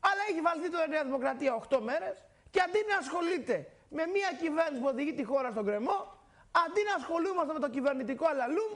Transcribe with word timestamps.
Αλλά 0.00 0.22
έχει 0.30 0.40
βαλθεί 0.40 0.70
το 0.70 0.78
Νέα 0.88 1.04
Δημοκρατία 1.04 1.50
8 1.68 1.78
μέρες 1.88 2.16
και 2.50 2.60
αντί 2.60 2.80
να 2.90 2.96
ασχολείται 3.02 3.56
με 3.96 4.02
μια 4.14 4.30
κυβέρνηση 4.42 4.80
που 4.82 4.88
οδηγεί 4.92 5.14
τη 5.14 5.24
χώρα 5.24 5.50
στον 5.50 5.64
κρεμό, 5.64 5.98
αντί 6.64 6.82
να 6.88 6.94
ασχολούμαστε 7.00 7.52
με 7.52 7.58
το 7.58 7.68
κυβερνητικό 7.70 8.26
αλαλούμ, 8.26 8.72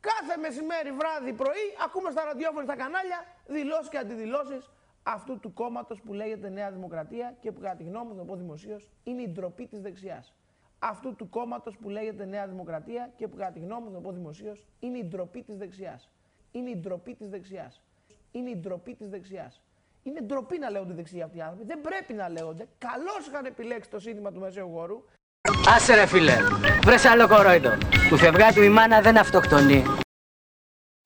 κάθε 0.00 0.34
μεσημέρι, 0.44 0.90
βράδυ, 0.92 1.32
πρωί, 1.32 1.66
ακούμε 1.84 2.10
στα 2.10 2.24
ραδιόφωνα, 2.24 2.64
στα 2.64 2.76
κανάλια, 2.76 3.18
δηλώσεις 3.46 3.88
και 3.88 3.98
αντιδηλώσεις 3.98 4.70
αυτού 5.02 5.40
του 5.40 5.52
κόμματος 5.52 6.00
που 6.00 6.12
λέγεται 6.12 6.48
Νέα 6.48 6.70
Δημοκρατία 6.70 7.36
και 7.40 7.52
που 7.52 7.60
κατά 7.60 7.76
τη 7.76 7.84
γνώμη 7.84 8.06
μου, 8.08 8.16
θα 8.16 8.24
πω 8.24 8.36
δημοσίως, 8.36 8.90
είναι 9.04 9.22
η 9.22 9.28
ντροπή 9.28 9.66
της 9.66 9.80
δεξιάς. 9.80 10.34
Αυτού 10.78 11.14
του 11.16 11.28
κόμματος 11.28 11.76
που 11.76 11.88
λέγεται 11.88 12.24
Νέα 12.24 12.46
Δημοκρατία 12.46 13.12
και 13.16 13.28
που 13.28 13.36
κατά 13.36 13.52
τη 13.52 13.58
γνώμη 13.58 13.86
μου, 13.86 13.92
θα 13.92 14.00
πω 14.00 14.12
δημοσίως, 14.12 14.66
είναι 14.80 14.98
η 14.98 15.04
ντροπή 15.04 15.42
της 15.42 15.56
δεξιάς. 15.56 16.10
Είναι 16.52 16.70
η 16.70 16.76
ντροπή 16.76 17.14
της 17.14 17.28
δεξιάς. 17.28 17.82
Είναι 18.32 18.50
η 18.50 18.56
ντροπή 18.56 18.94
της 18.94 19.08
δεξιάς. 19.08 19.62
Είναι 20.04 20.20
ντροπή 20.20 20.58
να 20.58 20.70
λέγονται 20.70 20.94
δεξιοί 20.94 21.22
αυτοί 21.22 21.36
οι 21.36 21.40
άνθρωποι. 21.40 21.64
Δεν 21.66 21.80
πρέπει 21.80 22.12
να 22.12 22.28
λέγονται. 22.28 22.68
Καλώς 22.78 23.26
είχαν 23.26 23.44
επιλέξει 23.44 23.90
το 23.90 23.98
σύνθημα 23.98 24.32
του 24.32 24.40
Μεσαίου 24.40 24.68
Γόρου. 24.74 25.04
Άσε 25.74 25.94
ρε 25.94 26.06
φίλε, 26.06 26.36
βρες 26.84 27.04
άλλο 27.04 27.28
κορόιδο. 27.28 27.78
Του 28.08 28.16
φευγάτου 28.16 28.62
η 28.62 28.68
μάνα 28.68 29.00
δεν 29.00 29.16
αυτοκτονεί. 29.18 29.82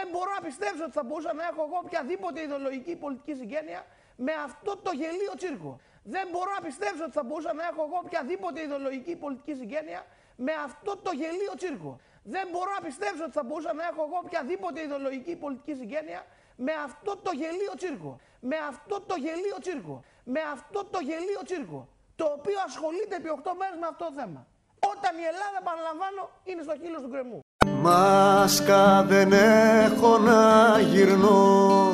Δεν 0.01 0.09
μπορώ 0.13 0.31
να 0.39 0.41
πιστέψω 0.49 0.83
ότι 0.85 0.93
θα 0.93 1.05
μπορούσα 1.05 1.33
να 1.35 1.43
έχω 1.51 1.63
εγώ 1.69 1.79
οποιαδήποτε 1.85 2.43
ιδεολογική 2.43 2.91
ή 2.91 2.97
πολιτική 2.97 3.35
συγγένεια 3.35 3.87
με 4.17 4.33
αυτό 4.47 4.77
το 4.77 4.91
γελίο 5.01 5.35
τσίρκο. 5.37 5.81
Δεν 6.03 6.29
μπορώ 6.33 6.51
να 6.59 6.63
πιστέψω 6.69 7.03
ότι 7.05 7.13
θα 7.13 7.25
μπορούσα 7.25 7.53
να 7.53 7.63
έχω 7.71 7.83
εγώ 7.89 7.99
οποιαδήποτε 8.05 8.63
ιδεολογική 8.63 9.11
ή 9.11 9.17
πολιτική 9.17 9.55
συγγένεια 9.61 10.01
με 10.37 10.53
αυτό 10.67 10.97
το 11.05 11.11
γελίο 11.21 11.55
τσίρκο. 11.57 12.01
Δεν 12.23 12.49
μπορώ 12.53 12.71
να 12.79 12.83
πιστέψω 12.89 13.23
ότι 13.25 13.33
θα 13.33 13.45
μπορούσα 13.45 13.73
να 13.73 13.85
έχω 13.91 14.03
εγώ 14.09 14.19
οποιαδήποτε 14.25 14.79
ιδεολογική 14.87 15.31
ή 15.31 15.37
πολιτική 15.45 15.75
συγγένεια 15.81 16.21
με 16.57 16.73
αυτό 16.87 17.13
το 17.25 17.31
γελίο 17.41 17.75
τσίρκο. 17.77 18.21
Με 18.41 18.57
αυτό 18.69 19.01
το 19.07 19.15
γελίο 19.25 19.59
τσίρκο. 19.61 20.05
Με 20.25 20.41
αυτό 20.55 20.85
το 20.85 20.99
γελίο 21.09 21.43
τσίρκο. 21.45 21.89
Το 22.17 22.25
οποίο 22.37 22.59
ασχολείται 22.67 23.15
επί 23.21 23.29
8 23.45 23.53
μέρες 23.61 23.79
με 23.83 23.87
αυτό 23.93 24.05
το 24.05 24.13
θέμα. 24.19 24.47
Όταν 24.93 25.13
η 25.23 25.25
Ελλάδα, 25.33 25.57
επαναλαμβάνω, 25.63 26.23
είναι 26.45 26.63
στο 26.63 26.75
χείλος 26.83 27.03
του 27.03 27.11
κρεμού. 27.11 27.39
Μάσκα 27.83 29.03
δεν 29.09 29.33
έχω 29.33 30.19
να 30.19 30.81
γυρνώ 30.81 31.91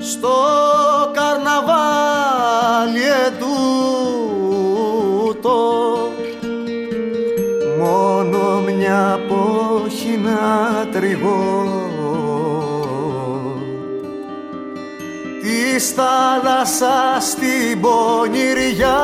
Στο 0.00 0.36
καρναβάλι 1.12 3.02
ετούτο 3.26 4.38
Μόνο 7.78 8.60
μια 8.60 9.20
πόχη 9.28 10.16
να 10.16 10.86
τριγώ 10.92 11.86
Της 15.78 15.90
θάλασσας 15.90 17.34
την 17.34 17.80
πονηριά 17.80 18.98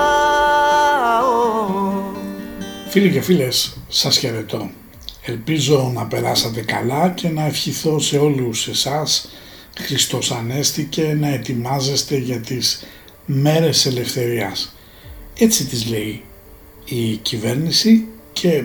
Φίλοι 2.89 3.11
και 3.11 3.21
φίλες, 3.21 3.77
σας 3.89 4.19
χαιρετώ. 4.19 4.71
Ελπίζω 5.23 5.91
να 5.95 6.07
περάσατε 6.07 6.61
καλά 6.61 7.09
και 7.09 7.29
να 7.29 7.45
ευχηθώ 7.45 7.99
σε 7.99 8.19
όλους 8.19 8.69
εσάς 8.69 9.29
Χριστός 9.79 10.31
Ανέστη 10.31 10.85
και 10.85 11.03
να 11.03 11.29
ετοιμάζεστε 11.29 12.17
για 12.17 12.41
τις 12.41 12.85
μέρες 13.27 13.87
ελευθερίας. 13.87 14.75
Έτσι 15.39 15.67
τις 15.67 15.87
λέει 15.87 16.23
η 16.85 17.17
κυβέρνηση 17.17 18.09
και 18.33 18.65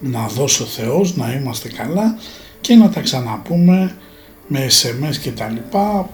να 0.00 0.26
δώσω 0.26 0.64
Θεός 0.64 1.16
να 1.16 1.32
είμαστε 1.32 1.68
καλά 1.68 2.18
και 2.60 2.74
να 2.74 2.90
τα 2.90 3.00
ξαναπούμε 3.00 3.96
με 4.46 4.66
SMS 4.66 5.16
και 5.16 5.30
τα 5.30 5.48
λοιπά 5.48 6.10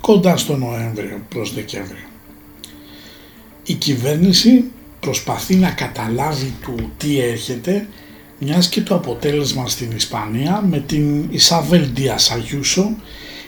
κοντά 0.00 0.36
στο 0.36 0.56
Νοέμβριο 0.56 1.20
προς 1.28 1.54
Δεκέμβριο. 1.54 2.08
Η 3.64 3.74
κυβέρνηση 3.74 4.64
προσπαθεί 5.00 5.54
να 5.54 5.70
καταλάβει 5.70 6.54
του 6.62 6.74
τι 6.96 7.20
έρχεται 7.20 7.86
μιας 8.38 8.68
και 8.68 8.80
το 8.80 8.94
αποτέλεσμα 8.94 9.68
στην 9.68 9.90
Ισπανία 9.90 10.64
με 10.68 10.80
την 10.80 11.26
Ισαβέλ 11.30 11.88
Ντίας 11.92 12.30
Αγιούσο 12.30 12.96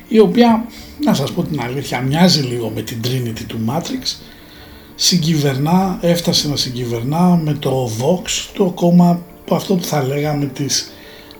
η 0.08 0.18
οποία, 0.18 0.66
να 1.04 1.14
σας 1.14 1.32
πω 1.32 1.42
την 1.42 1.60
αλήθεια, 1.60 2.00
μοιάζει 2.00 2.40
λίγο 2.40 2.68
με 2.74 2.82
την 2.82 3.00
Trinity 3.04 3.42
του 3.46 3.60
Matrix 3.68 4.16
συγκυβερνά, 4.94 5.98
έφτασε 6.00 6.48
να 6.48 6.56
συγκυβερνά 6.56 7.40
με 7.44 7.52
το 7.52 7.90
Vox, 8.00 8.50
το 8.54 8.64
κόμμα 8.64 9.22
που 9.44 9.54
αυτό 9.54 9.74
που 9.74 9.84
θα 9.84 10.02
λέγαμε 10.02 10.46
της 10.46 10.92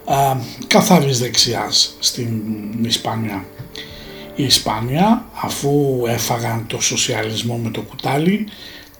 α, 0.04 0.36
καθαρής 0.66 1.18
δεξιάς 1.18 1.96
στην 1.98 2.42
Ισπανία. 2.82 3.44
Η 4.36 4.44
Ισπανία 4.44 5.24
αφού 5.42 6.02
έφαγαν 6.06 6.64
το 6.66 6.80
σοσιαλισμό 6.80 7.56
με 7.56 7.70
το 7.70 7.80
κουτάλι 7.80 8.46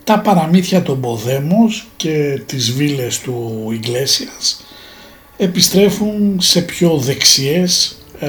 τα 0.04 0.20
παραμύθια 0.20 0.82
των 0.82 1.00
Ποδέμος 1.00 1.87
και 1.97 2.43
τις 2.47 2.72
βίλες 2.72 3.20
του 3.20 3.69
Ιγκλέσιας 3.72 4.65
επιστρέφουν 5.37 6.37
σε 6.41 6.60
πιο 6.60 6.97
δεξιές 6.97 7.98
ε, 8.19 8.28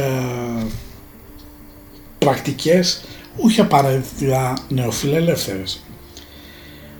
πρακτικές, 2.18 3.04
όχι 3.38 3.62
απαραίτητα 3.62 4.54
νεοφιλελεύθερες. 4.68 5.84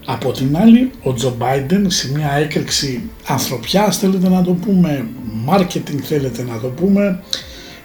Από 0.06 0.32
την 0.32 0.58
άλλη, 0.58 0.92
ο 1.04 1.14
Τζο 1.14 1.36
Μπάιντεν 1.38 1.92
σε 1.92 2.12
μια 2.12 2.32
έκρηξη 2.32 3.10
ανθρωπιάς 3.28 3.98
θέλετε 3.98 4.30
να 4.30 4.44
το 4.44 4.52
πούμε, 4.52 5.08
marketing 5.50 6.00
θέλετε 6.04 6.44
να 6.44 6.60
το 6.60 6.68
πούμε, 6.68 7.24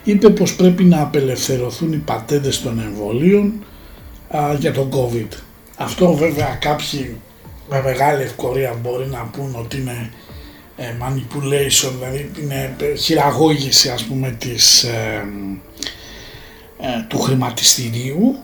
είπε 0.09 0.29
πως 0.29 0.55
πρέπει 0.55 0.83
να 0.83 1.01
απελευθερωθούν 1.01 1.93
οι 1.93 1.97
πατέντες 1.97 2.61
των 2.61 2.79
εμβολίων 2.79 3.53
για 4.59 4.71
τον 4.73 4.89
COVID. 4.93 5.37
Αυτό 5.77 6.13
βέβαια 6.13 6.57
κάποιοι 6.61 7.15
με 7.69 7.81
μεγάλη 7.81 8.21
ευκολία 8.21 8.79
μπορεί 8.81 9.07
να 9.07 9.29
πούν 9.31 9.55
ότι 9.59 9.77
είναι 9.77 10.11
ε, 10.75 10.85
manipulation, 11.01 11.91
δηλαδή 11.99 12.31
είναι 12.41 12.75
χειραγώγηση 12.97 13.89
ας 13.89 14.03
πούμε 14.03 14.35
της, 14.39 14.83
ε, 14.83 15.27
ε, 16.79 17.05
του 17.07 17.19
χρηματιστηρίου. 17.19 18.35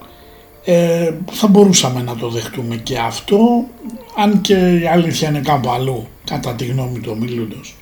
Ε, 0.65 1.13
θα 1.31 1.47
μπορούσαμε 1.47 2.01
να 2.01 2.15
το 2.15 2.29
δεχτούμε 2.29 2.75
και 2.75 2.97
αυτό, 2.97 3.65
αν 4.17 4.41
και 4.41 4.79
η 4.81 4.87
αλήθεια 4.87 5.29
είναι 5.29 5.39
κάπου 5.39 5.69
αλλού, 5.69 6.07
κατά 6.25 6.53
τη 6.53 6.65
γνώμη 6.65 6.99
του 6.99 7.11
ομιλούντος. 7.13 7.75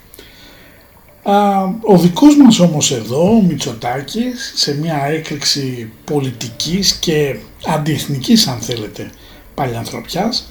Ο 1.81 1.97
δικός 1.97 2.37
μας 2.37 2.59
όμως 2.59 2.91
εδώ, 2.91 3.35
ο 3.35 3.41
Μητσοτάκης, 3.41 4.53
σε 4.55 4.77
μια 4.77 5.05
έκρηξη 5.05 5.91
πολιτικής 6.03 6.93
και 6.93 7.35
αντιεθνικής 7.65 8.47
αν 8.47 8.59
θέλετε 8.59 9.09
παλιανθρωπιάς 9.53 10.47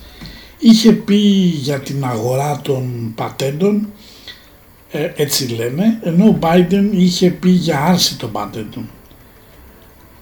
είχε 0.62 0.92
πει 0.92 1.16
για 1.62 1.80
την 1.80 2.04
αγορά 2.04 2.60
των 2.62 3.12
πατέντων 3.14 3.88
ε, 4.90 5.12
έτσι 5.16 5.48
λένε 5.48 5.98
ενώ 6.02 6.24
ο 6.28 6.38
Biden 6.40 6.88
είχε 6.90 7.30
πει 7.30 7.50
για 7.50 7.84
άρση 7.84 8.16
των 8.16 8.32
πατέντων. 8.32 8.90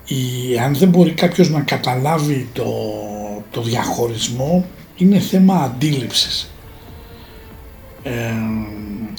Η, 0.06 0.58
αν 0.58 0.74
δεν 0.74 0.88
μπορεί 0.88 1.12
κάποιος 1.12 1.50
να 1.50 1.60
καταλάβει 1.60 2.48
το, 2.52 2.72
το 3.50 3.62
διαχωρισμό 3.62 4.64
είναι 4.96 5.18
θέμα 5.18 5.54
αντίληψης 5.54 6.50
ε, 8.02 8.32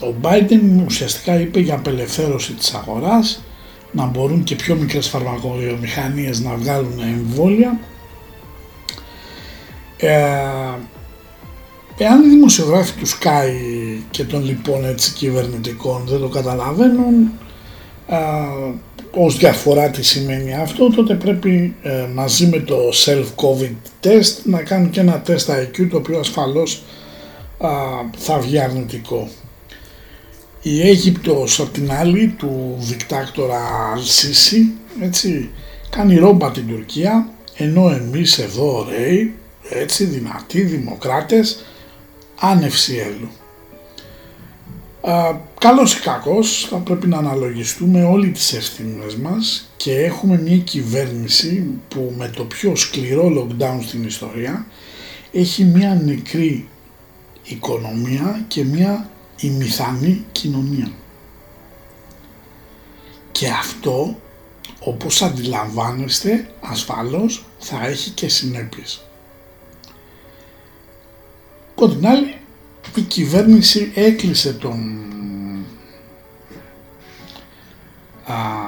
ο 0.05 0.15
Biden 0.21 0.85
ουσιαστικά 0.85 1.39
είπε 1.39 1.59
για 1.59 1.75
απελευθέρωση 1.75 2.53
της 2.53 2.73
αγοράς 2.73 3.43
να 3.91 4.05
μπορούν 4.05 4.43
και 4.43 4.55
πιο 4.55 4.75
μικρές 4.75 5.07
φαρμακοβιομηχανίες 5.07 6.39
να 6.39 6.55
βγάλουν 6.55 6.99
εμβόλια. 6.99 7.79
Ε, 9.97 10.17
εάν 11.97 12.23
οι 12.23 12.27
δημοσιογράφοι 12.29 12.93
τους 12.99 13.17
Sky 13.21 13.49
και 14.11 14.23
των 14.23 14.45
λοιπόν 14.45 14.85
έτσι 14.85 15.13
κυβερνητικών 15.13 16.03
δεν 16.07 16.19
το 16.19 16.27
καταλαβαίνουν 16.27 17.31
ε, 18.07 18.17
ως 19.13 19.37
διαφορά 19.37 19.89
τι 19.89 20.03
σημαίνει 20.03 20.55
αυτό 20.55 20.89
τότε 20.89 21.13
πρέπει 21.13 21.75
ε, 21.81 22.05
μαζί 22.13 22.47
με 22.47 22.59
το 22.59 22.77
self-covid 23.05 23.75
test 24.03 24.41
να 24.43 24.61
κάνουν 24.61 24.89
και 24.89 24.99
ένα 24.99 25.19
τεστ 25.19 25.49
IQ 25.49 25.87
το 25.89 25.97
οποίο 25.97 26.19
ασφαλώς 26.19 26.83
θα 28.17 28.39
βγει 28.39 28.59
αρνητικό. 28.59 29.29
Η 30.61 30.81
Αίγυπτος 30.81 31.59
απ' 31.59 31.73
την 31.73 31.91
άλλη 31.91 32.35
του 32.37 32.75
δικτάκτορα 32.79 33.91
Αλσίση 33.93 34.71
έτσι 35.01 35.49
κάνει 35.89 36.17
ρόμπα 36.17 36.51
την 36.51 36.67
Τουρκία 36.67 37.29
ενώ 37.55 37.89
εμείς 37.89 38.37
εδώ 38.37 38.75
ωραίοι 38.77 39.33
έτσι 39.69 40.03
δυνατοί 40.05 40.61
δημοκράτες 40.61 41.65
άνευση 42.39 42.95
έλου. 42.95 43.29
καλός 45.59 45.93
ή 45.93 46.01
κακός 46.01 46.67
θα 46.69 46.77
πρέπει 46.77 47.07
να 47.07 47.17
αναλογιστούμε 47.17 48.03
όλοι 48.03 48.29
τις 48.29 48.53
ευθύνες 48.53 49.15
μας 49.15 49.71
και 49.77 49.99
έχουμε 49.99 50.41
μια 50.41 50.57
κυβέρνηση 50.57 51.79
που 51.87 52.13
με 52.17 52.27
το 52.35 52.43
πιο 52.43 52.75
σκληρό 52.75 53.31
lockdown 53.37 53.77
στην 53.81 54.03
ιστορία 54.03 54.65
έχει 55.31 55.63
μια 55.63 56.01
νεκρή 56.05 56.67
οικονομία 57.53 58.45
και 58.47 58.63
μια 58.63 59.09
ημιθανή 59.39 60.25
κοινωνία. 60.31 60.91
Και 63.31 63.49
αυτό 63.49 64.19
όπως 64.79 65.21
αντιλαμβάνεστε 65.21 66.53
ασφαλώς 66.61 67.45
θα 67.59 67.85
έχει 67.85 68.09
και 68.09 68.27
συνέπειες. 68.27 69.05
Από 71.75 71.89
την 71.89 72.07
άλλη 72.07 72.35
η 72.95 73.01
κυβέρνηση 73.01 73.91
έκλεισε 73.95 74.53
τον 74.53 75.01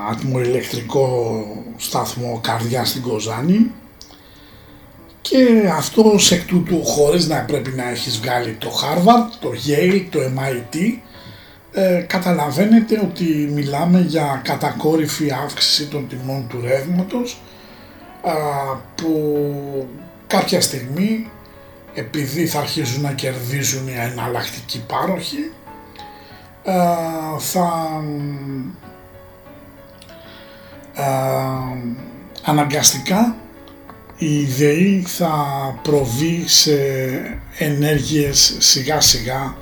ατμοηλεκτρικό 0.10 1.46
σταθμό 1.78 2.40
καρδιά 2.44 2.86
στην 2.86 3.02
Κοζάνη 3.02 3.72
και 5.24 5.72
αυτό 5.76 6.16
εκ 6.32 6.46
τούτου 6.46 6.86
χωρίς 6.86 7.28
να 7.28 7.40
πρέπει 7.40 7.70
να 7.70 7.90
έχεις 7.90 8.20
βγάλει 8.20 8.54
το 8.60 8.72
Harvard, 8.82 9.38
το 9.40 9.50
Yale, 9.68 10.06
το 10.10 10.20
MIT 10.20 10.78
ε, 11.72 12.06
καταλαβαίνετε 12.08 13.00
ότι 13.04 13.24
μιλάμε 13.54 14.00
για 14.00 14.42
κατακόρυφη 14.44 15.32
αύξηση 15.44 15.88
των 15.88 16.08
τιμών 16.08 16.48
του 16.50 16.62
ρεύματος 16.62 17.42
που 18.96 19.88
κάποια 20.28 20.62
στιγμή 20.62 21.30
επειδή 21.94 22.46
θα 22.46 22.60
αρχίσουν 22.60 23.02
να 23.02 23.12
κερδίζουν 23.12 23.88
οι 23.88 23.96
εναλλακτικοί 24.12 24.84
πάροχοι 24.88 25.52
θα 27.38 28.02
αναγκαστικά 32.44 33.36
η 34.18 34.44
ΔΕΗ 34.44 35.04
θα 35.08 35.34
προβεί 35.82 36.44
σε 36.48 36.76
ενέργειες 37.58 38.56
σιγά 38.60 39.02
σιγά 39.02 39.56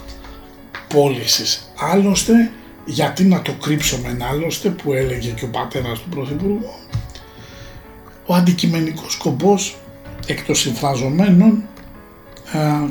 πώλησης. 0.88 1.72
Άλλωστε, 1.92 2.52
γιατί 2.86 3.24
να 3.24 3.42
το 3.42 3.54
κρύψουμε 3.54 4.18
άλλωστε 4.32 4.70
που 4.70 4.94
έλεγε 4.94 5.30
και 5.30 5.46
ο 5.46 5.48
πατέρας 5.48 6.00
του 6.00 6.10
Πρωθυπουργού, 6.10 6.70
ο 8.26 8.34
αντικειμενικός 8.34 9.14
σκοπός 9.14 9.78
εκ 10.26 10.46
των 10.46 10.56
συμφραζομένων 10.56 11.64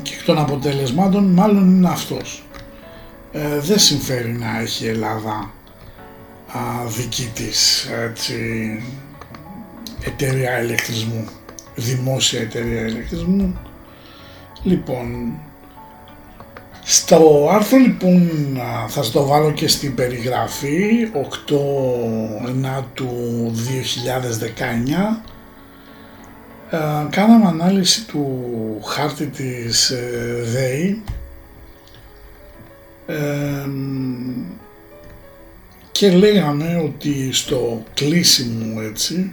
και 0.02 0.14
εκ 0.14 0.24
των 0.24 0.38
αποτελεσμάτων 0.38 1.24
μάλλον 1.24 1.70
είναι 1.70 1.88
αυτός. 1.88 2.44
Ε, 3.32 3.58
δεν 3.60 3.78
συμφέρει 3.78 4.32
να 4.32 4.60
έχει 4.60 4.84
η 4.84 4.88
Ελλάδα 4.88 5.50
δική 6.86 7.30
της 7.34 7.88
έτσι, 7.90 8.34
εταιρεία 10.04 10.62
ηλεκτρισμού, 10.62 11.28
δημόσια 11.80 12.40
εταιρεία 12.40 12.86
ηλεκτρισμού. 12.86 13.58
Λοιπόν, 14.62 15.34
στο 16.84 17.48
άρθρο 17.52 17.78
λοιπόν 17.78 18.30
θα 18.88 19.02
σας 19.02 19.10
το 19.10 19.26
βάλω 19.26 19.52
και 19.52 19.68
στην 19.68 19.94
περιγραφή 19.94 21.08
8 21.48 22.84
του 22.94 23.52
2019 25.14 25.20
κάναμε 27.10 27.46
ανάλυση 27.46 28.06
του 28.06 28.46
χάρτη 28.84 29.26
της 29.26 29.90
ε, 29.90 30.42
ΔΕΗ 30.44 31.02
και 35.92 36.10
λέγαμε 36.10 36.76
ότι 36.84 37.32
στο 37.32 37.82
κλείσιμο 37.94 38.80
έτσι 38.90 39.32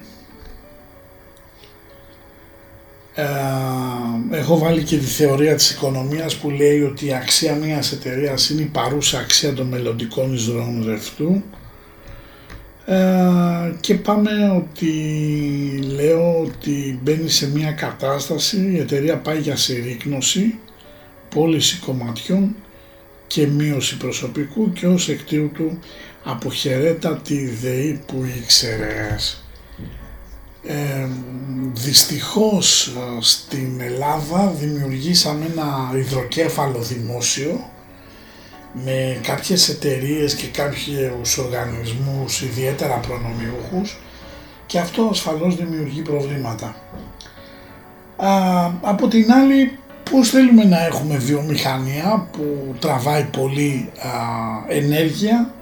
ε, 3.20 4.38
έχω 4.38 4.58
βάλει 4.58 4.84
και 4.84 4.98
τη 4.98 5.06
θεωρία 5.06 5.56
της 5.56 5.72
οικονομίας 5.72 6.36
που 6.36 6.50
λέει 6.50 6.82
ότι 6.82 7.06
η 7.06 7.14
αξία 7.14 7.56
μιας 7.56 7.92
εταιρείας 7.92 8.50
είναι 8.50 8.62
η 8.62 8.66
παρούσα 8.66 9.20
αξία 9.20 9.54
των 9.54 9.68
μελλοντικών 9.68 10.34
εισρωών 10.34 10.84
ρευτού 10.86 11.44
ε, 12.86 13.74
και 13.80 13.96
πάμε 13.96 14.30
ότι 14.56 14.92
λέω 15.96 16.40
ότι 16.42 17.00
μπαίνει 17.04 17.30
σε 17.30 17.50
μια 17.50 17.72
κατάσταση, 17.72 18.72
η 18.74 18.80
εταιρεία 18.80 19.18
πάει 19.18 19.40
για 19.40 19.56
συρρήκνωση, 19.56 20.58
πώληση 21.30 21.80
κομματιών 21.80 22.56
και 23.28 23.48
μείωση 23.48 23.98
προσωπικού 23.98 24.74
και 24.74 24.88
ως 24.88 25.10
εκ 25.10 25.20
του 25.54 25.80
αποχαιρέτα 26.24 27.18
τη 27.18 27.46
ΔΕΗ 27.46 28.02
που 28.06 28.26
ήξερες. 28.38 29.47
Ε, 30.70 31.08
δυστυχώς 31.74 32.94
στην 33.20 33.82
Ελλάδα 33.82 34.54
δημιουργήσαμε 34.60 35.46
ένα 35.52 35.92
υδροκέφαλο 35.96 36.80
δημόσιο 36.80 37.70
με 38.74 39.20
κάποιες 39.24 39.70
εταιρείες 39.70 40.36
και 40.36 40.48
κάποιους 40.48 41.38
οργανισμούς 41.38 42.42
ιδιαίτερα 42.42 42.96
προνομιούχους 42.96 43.98
και 44.66 44.80
αυτό 44.80 45.08
ασφαλώς 45.12 45.56
δημιουργεί 45.56 46.02
προβλήματα. 46.02 46.76
Α, 48.18 48.66
από 48.82 49.08
την 49.08 49.32
άλλη 49.32 49.78
πώς 50.12 50.30
θέλουμε 50.30 50.64
να 50.64 50.86
έχουμε 50.86 51.18
βιομηχανία 51.18 52.28
που 52.32 52.76
τραβάει 52.80 53.24
πολύ 53.24 53.90
α, 54.00 54.10
ενέργεια 54.68 55.54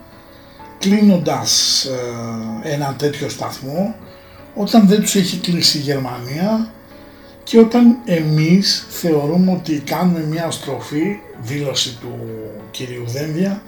κλείνοντας 0.79 1.83
ε, 2.63 2.73
ένα 2.73 2.95
τέτοιο 2.97 3.29
σταθμό 3.29 3.95
όταν 4.55 4.87
δεν 4.87 5.01
τους 5.01 5.15
έχει 5.15 5.37
κλείσει 5.37 5.77
η 5.77 5.81
Γερμανία 5.81 6.73
και 7.43 7.59
όταν 7.59 7.97
εμείς 8.05 8.85
θεωρούμε 8.89 9.51
ότι 9.51 9.79
κάνουμε 9.79 10.19
μια 10.19 10.51
στροφή, 10.51 11.19
δήλωση 11.41 11.97
του 12.01 12.19
κυρίου 12.71 13.03
Δένδια, 13.07 13.61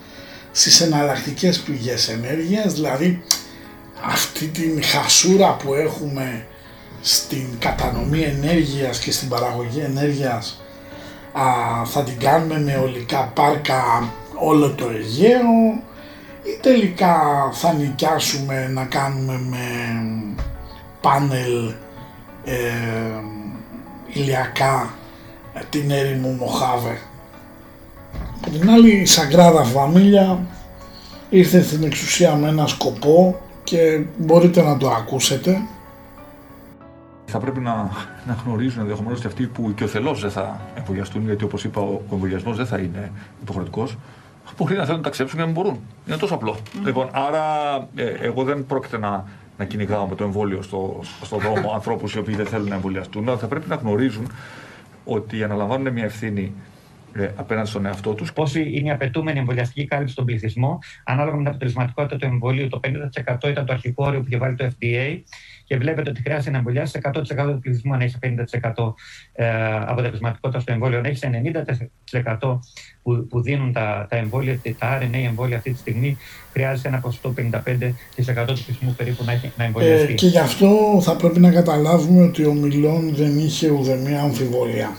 στις 0.52 0.82
εναλλακτικές 0.82 1.60
πηγές 1.60 2.10
ενέργειας, 2.10 2.74
δηλαδή 2.74 3.24
αυτή 4.06 4.48
την 4.48 4.84
χασούρα 4.84 5.56
που 5.56 5.74
έχουμε 5.74 6.46
στην 7.02 7.48
κατανομή 7.60 8.22
ενέργειας 8.22 9.00
και 9.00 9.12
στην 9.12 9.30
παραγωγή 9.30 9.80
ενέργειας 9.80 10.62
α, 11.34 11.44
θα 11.86 12.04
την 12.04 12.20
κάνουμε 12.20 12.60
με 12.60 12.76
ολικά 12.76 13.32
πάρκα 13.36 14.14
όλο 14.34 14.72
το 14.72 14.90
Αιγαίο 14.90 15.84
ή 16.44 16.60
τελικά 16.62 17.20
θα 17.54 17.74
νοικιάσουμε 17.74 18.68
να 18.68 18.84
κάνουμε 18.86 19.40
με 19.50 19.58
πάνελ 21.02 21.74
ε, 22.46 22.56
ηλιακά 24.08 24.94
ε, 25.54 25.60
την 25.70 25.92
έρημο 25.92 26.30
Μοχάβε. 26.30 26.98
Από 28.46 28.58
την 28.58 28.70
άλλη 28.70 28.92
η 28.92 29.06
Σαγκράδα 29.06 29.64
Φαμίλια 29.64 30.40
ήρθε 31.30 31.62
στην 31.62 31.84
εξουσία 31.84 32.36
με 32.36 32.48
ένα 32.48 32.68
σκοπό 32.68 33.42
και 33.64 34.04
μπορείτε 34.18 34.62
να 34.62 34.78
το 34.78 34.90
ακούσετε. 34.90 35.62
Θα 37.26 37.40
πρέπει 37.40 37.60
να, 37.60 37.74
να 38.28 38.38
γνωρίζουν 38.46 38.82
ενδεχομένως 38.82 39.20
και 39.20 39.28
αυτοί 39.28 39.48
που 39.48 39.74
και 39.74 39.84
ο 39.84 39.88
θελό 39.88 40.14
δεν 40.14 40.32
θα 40.32 40.60
εμβολιαστούν, 40.76 41.26
γιατί 41.26 41.44
όπως 41.44 41.64
είπα, 41.64 41.82
ο 41.82 42.02
εμβολιασμός 42.12 42.58
δεν 42.58 42.66
θα 42.66 42.78
είναι 42.78 43.12
υποχρεωτικός. 43.42 43.98
Μπορεί 44.58 44.76
να 44.76 44.84
θέλουν 44.84 44.98
να 44.98 45.04
ταξιδέψουν 45.04 45.40
και 45.40 45.46
να 45.46 45.52
μην 45.52 45.62
μπορούν. 45.62 45.80
Είναι 46.08 46.18
τόσο 46.18 46.34
απλό. 46.34 46.58
Λοιπόν, 46.86 47.10
άρα 47.12 47.44
ε, 47.96 48.04
εγώ 48.04 48.44
δεν 48.44 48.66
πρόκειται 48.66 48.98
να, 48.98 49.26
να 49.58 49.66
κυνηγάω 49.66 50.08
με 50.08 50.16
το 50.16 50.24
εμβόλιο 50.24 50.62
στο, 50.62 51.00
στο 51.22 51.38
δρόμο 51.38 51.72
ανθρώπους 51.74 52.14
οι 52.14 52.20
οποίοι 52.20 52.36
δεν 52.36 52.46
θέλουν 52.46 52.68
να 52.68 52.76
εμβολιαστούν. 52.76 53.28
Αλλά 53.28 53.38
θα 53.38 53.48
πρέπει 53.48 53.70
να 53.70 53.76
γνωρίζουν 53.76 54.32
ότι 55.06 55.44
αναλαμβάνουν 55.44 55.94
μια 55.94 56.04
ευθύνη 56.04 56.54
ε, 57.14 57.32
απέναντι 57.36 57.70
στον 57.70 57.86
εαυτό 57.86 58.14
τους. 58.14 58.34
Πόση 58.34 58.72
είναι 58.74 58.88
η 58.88 58.92
απαιτούμενη 58.92 59.40
εμβολιαστική 59.40 59.86
κάλυψη 59.88 60.14
στον 60.14 60.26
πληθυσμό, 60.26 60.80
ανάλογα 61.04 61.36
με 61.36 61.42
την 61.42 61.48
αποτελεσματικότητα 61.48 62.18
του 62.18 62.26
εμβολίου. 62.26 62.68
Το 62.68 62.80
50% 62.84 63.50
ήταν 63.50 63.66
το 63.66 63.74
αρχικό 63.74 64.06
όριο 64.06 64.20
που 64.20 64.26
είχε 64.28 64.38
βάλει 64.38 64.56
το 64.56 64.66
FDA 64.66 65.22
και 65.68 65.78
βλέπετε 65.78 66.10
ότι 66.10 66.22
χρειάζεται 66.22 66.52
να 66.52 66.58
εμβολιάσει 66.58 67.00
100% 67.04 67.22
του 67.46 67.60
πληθυσμού 67.62 67.94
αν 67.94 68.02
έχεις 68.02 68.18
50% 68.22 68.94
ε, 69.34 69.48
αποτελεσματικότητα 69.86 70.60
στο 70.60 70.72
εμβόλιο. 70.72 70.98
Αν 70.98 71.06
έχεις 71.06 71.24
90% 72.42 72.60
που, 73.04 73.28
που 73.30 73.42
δίνουν 73.42 73.74
τα, 73.74 74.08
τα 74.10 74.16
εμβόλια, 74.16 74.60
τα 74.78 75.00
RNA 75.02 75.26
εμβόλια 75.26 75.58
αυτή 75.58 75.72
τη 75.72 75.78
στιγμή, 75.78 76.18
χρειάζεται 76.52 76.88
ένα 76.88 77.00
ποσοστό 77.00 77.34
55% 77.38 77.92
του 78.48 78.54
πληθυσμού 78.54 78.94
περίπου 78.98 79.24
να, 79.24 79.32
έχει, 79.32 79.52
να 79.58 79.64
εμβολιαστεί. 79.64 80.12
Ε, 80.12 80.16
και 80.16 80.28
γι' 80.28 80.40
αυτό 80.40 81.00
θα 81.02 81.16
πρέπει 81.16 81.40
να 81.40 81.52
καταλάβουμε 81.52 82.24
ότι 82.24 82.46
ο 82.46 82.54
Μιλόν 82.54 83.16
δεν 83.16 83.40
είχε 83.40 83.70
ουδεμία 83.70 84.22
αμφιβολία. 84.22 84.98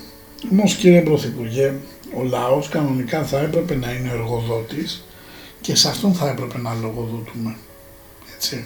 Όμως 0.52 0.74
κύριε 0.74 1.00
Πρωθυπουργέ, 1.00 1.72
ο 2.18 2.22
λαός 2.22 2.68
κανονικά 2.68 3.24
θα 3.24 3.38
έπρεπε 3.38 3.74
να 3.74 3.92
είναι 3.92 4.08
εργοδότης 4.08 5.04
και 5.60 5.76
σε 5.76 5.88
αυτόν 5.88 6.14
θα 6.14 6.28
έπρεπε 6.28 6.58
να 6.58 6.74
λογοδοτούμε. 6.74 7.56
Έτσι. 8.34 8.64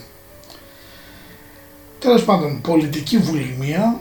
Τέλος 2.03 2.25
πάντων, 2.25 2.61
πολιτική 2.61 3.19
βουλημία, 3.19 4.01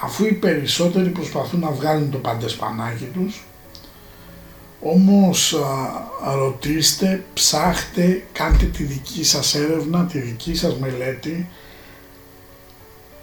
αφού 0.00 0.24
οι 0.24 0.32
περισσότεροι 0.32 1.08
προσπαθούν 1.08 1.60
να 1.60 1.70
βγάλουν 1.70 2.10
το 2.10 2.18
παντεσπανάκι 2.18 3.04
τους, 3.04 3.44
όμως 4.80 5.54
α, 5.54 6.34
ρωτήστε, 6.34 7.24
ψάχτε, 7.34 8.24
κάντε 8.32 8.64
τη 8.64 8.82
δική 8.82 9.24
σας 9.24 9.54
έρευνα, 9.54 10.04
τη 10.04 10.18
δική 10.18 10.54
σας 10.54 10.76
μελέτη. 10.78 11.48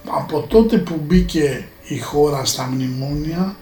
Από 0.10 0.42
τότε 0.42 0.78
που 0.78 1.02
μπήκε 1.04 1.68
η 1.88 2.00
χώρα 2.00 2.46
στα 2.46 2.64
μνημόνια, 2.64 3.56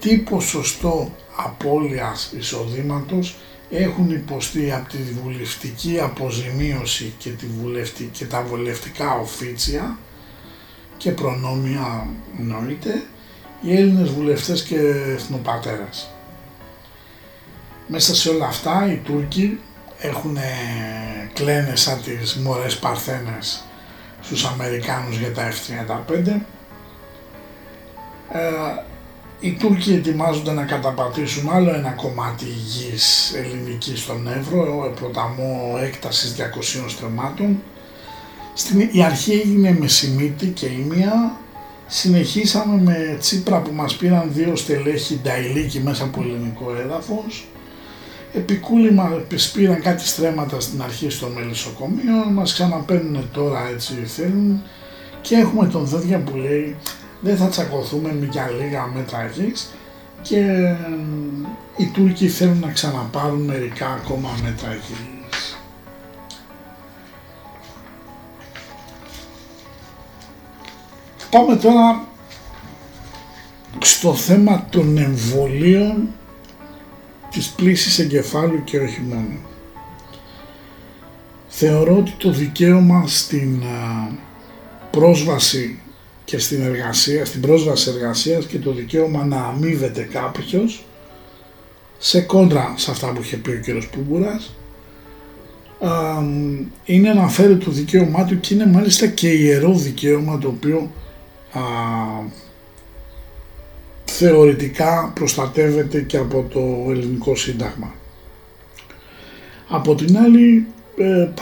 τι 0.00 0.16
ποσοστό 0.18 1.12
απώλειας 1.36 2.32
εισοδήματος 2.38 3.36
έχουν 3.70 4.10
υποστεί 4.10 4.72
από 4.72 4.88
τη 4.88 4.98
βουλευτική 5.22 6.00
αποζημίωση 6.00 7.14
και, 7.18 7.30
τη 7.30 7.46
βουλευτική, 7.46 8.10
και 8.12 8.24
τα 8.24 8.42
βουλευτικά 8.42 9.14
οφίτσια 9.14 9.98
και 10.96 11.10
προνόμια 11.10 12.06
εννοείται 12.38 13.02
οι 13.60 13.76
Έλληνες 13.76 14.10
βουλευτές 14.10 14.62
και 14.62 14.78
εθνοπατέρας. 15.14 16.10
Μέσα 17.86 18.14
σε 18.14 18.28
όλα 18.28 18.46
αυτά 18.46 18.92
οι 18.92 18.96
Τούρκοι 18.96 19.58
έχουν 19.98 20.36
κλαίνε 21.32 21.76
σαν 21.76 22.02
τις 22.02 22.36
μωρές 22.36 22.78
παρθένες 22.78 23.64
στους 24.22 24.44
Αμερικάνους 24.44 25.18
για 25.18 25.32
τα 25.32 25.52
F-35. 25.52 26.40
Ε, 29.40 29.46
οι 29.46 29.52
Τούρκοι 29.52 29.92
ετοιμάζονται 29.92 30.52
να 30.52 30.64
καταπατήσουν 30.64 31.50
άλλο 31.50 31.74
ένα 31.74 31.90
κομμάτι 31.90 32.44
γης 32.44 33.34
ελληνικής 33.34 34.00
στον 34.00 34.28
Εύρο, 34.28 34.92
ποταμό 35.00 35.78
έκτασης 35.82 36.34
200 36.38 36.84
στρεμμάτων. 36.88 37.62
Στην, 38.54 38.88
η 38.92 39.02
αρχή 39.02 39.32
έγινε 39.32 39.76
με 39.80 39.86
Σιμίτη 39.86 40.46
και 40.46 40.66
η 40.66 40.86
μία 40.88 41.36
συνεχίσαμε 41.86 42.82
με 42.82 43.16
Τσίπρα 43.20 43.60
που 43.60 43.72
μας 43.72 43.94
πήραν 43.96 44.30
δύο 44.32 44.56
στελέχη 44.56 45.20
Νταϊλίκη 45.22 45.80
μέσα 45.80 46.04
από 46.04 46.22
ελληνικό 46.22 46.74
έδαφος. 46.84 47.48
Επικούλημα 48.32 49.24
πήραν 49.52 49.82
κάτι 49.82 50.06
στρέμματα 50.06 50.60
στην 50.60 50.82
αρχή 50.82 51.10
στο 51.10 51.28
μελισσοκομείο, 51.34 52.30
μας 52.32 52.52
ξαναπαίρνουν 52.52 53.28
τώρα 53.32 53.68
έτσι 53.68 53.94
θέλουν. 53.94 54.62
Και 55.20 55.36
έχουμε 55.36 55.66
τον 55.66 55.84
Δόδια 55.84 56.18
που 56.18 56.36
λέει 56.36 56.76
δεν 57.20 57.36
θα 57.36 57.48
τσακωθούμε 57.48 58.28
για 58.30 58.50
λίγα 58.50 58.86
μέτρα 58.86 59.26
γης 59.26 59.70
και 60.22 60.74
οι 61.76 61.86
Τούρκοι 61.86 62.28
θέλουν 62.28 62.58
να 62.58 62.72
ξαναπάρουν 62.72 63.40
μερικά 63.40 63.88
ακόμα 63.88 64.28
μέτρα 64.42 64.74
γης. 64.74 65.58
Πάμε 71.30 71.56
τώρα 71.56 72.04
στο 73.78 74.14
θέμα 74.14 74.66
των 74.70 74.98
εμβολίων 74.98 76.08
της 77.30 77.48
πλήσης 77.48 77.98
εγκεφάλου 77.98 78.64
και 78.64 78.78
όχι 78.78 79.00
μόνο. 79.00 79.38
Θεωρώ 81.48 81.96
ότι 81.96 82.14
το 82.18 82.30
δικαίωμα 82.30 83.06
στην 83.06 83.62
πρόσβαση 84.90 85.80
και 86.30 86.38
στην 86.38 86.62
εργασία, 86.62 87.24
στην 87.24 87.40
πρόσβαση 87.40 87.90
εργασίας 87.90 88.46
και 88.46 88.58
το 88.58 88.72
δικαίωμα 88.72 89.24
να 89.24 89.36
αμείβεται 89.36 90.02
κάποιος 90.02 90.84
σε 91.98 92.20
κόντρα 92.20 92.74
σε 92.76 92.90
αυτά 92.90 93.12
που 93.12 93.20
είχε 93.20 93.36
πει 93.36 93.50
ο 93.50 93.60
κύριος 93.60 93.88
Πούμπουρας 93.88 94.54
είναι 96.84 97.12
να 97.12 97.28
φέρει 97.28 97.56
το 97.56 97.70
δικαίωμά 97.70 98.24
του 98.24 98.40
και 98.40 98.54
είναι 98.54 98.66
μάλιστα 98.66 99.06
και 99.06 99.28
ιερό 99.28 99.74
δικαίωμα 99.74 100.38
το 100.38 100.48
οποίο 100.48 100.90
α, 101.52 101.60
θεωρητικά 104.04 105.12
προστατεύεται 105.14 106.00
και 106.00 106.16
από 106.16 106.46
το 106.48 106.90
ελληνικό 106.90 107.36
σύνταγμα. 107.36 107.94
Από 109.68 109.94
την 109.94 110.18
άλλη 110.18 110.66
ε, 110.66 110.79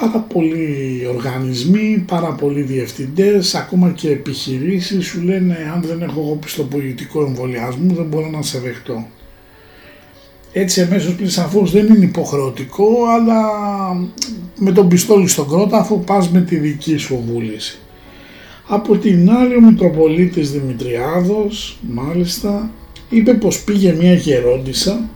πάρα 0.00 0.19
πολλοί 0.33 1.07
οργανισμοί, 1.15 2.05
πάρα 2.07 2.33
πολλοί 2.33 2.62
διευθυντές, 2.62 3.55
ακόμα 3.55 3.91
και 3.91 4.11
επιχειρήσεις 4.11 5.07
σου 5.07 5.23
λένε 5.23 5.57
αν 5.75 5.83
δεν 5.83 6.03
έχω 6.03 6.21
εγώ 6.21 6.35
πιστοποιητικό 6.35 7.25
εμβολιασμό 7.25 7.95
δεν 7.95 8.05
μπορώ 8.05 8.31
να 8.31 8.43
σε 8.43 8.59
δεχτώ. 8.59 9.07
Έτσι 10.53 10.81
εμέσως 10.81 11.15
πλην 11.15 11.31
σαφώς 11.31 11.71
δεν 11.71 11.87
είναι 11.87 12.05
υποχρεωτικό 12.05 12.87
αλλά 13.09 13.43
με 14.57 14.73
τον 14.73 14.88
πιστόλι 14.88 15.29
στον 15.29 15.49
κρόταφο 15.49 15.97
πας 15.97 16.31
με 16.31 16.41
τη 16.41 16.57
δική 16.57 16.97
σου 16.97 17.25
βούληση. 17.27 17.79
Από 18.67 18.97
την 18.97 19.31
άλλη 19.31 19.55
ο 19.55 19.61
Μητροπολίτης 19.61 20.50
Δημητριάδος 20.50 21.79
μάλιστα 21.88 22.71
είπε 23.09 23.35
πως 23.35 23.65
πήγε 23.65 23.93
μια 23.93 24.15
γερόντισα 24.15 25.09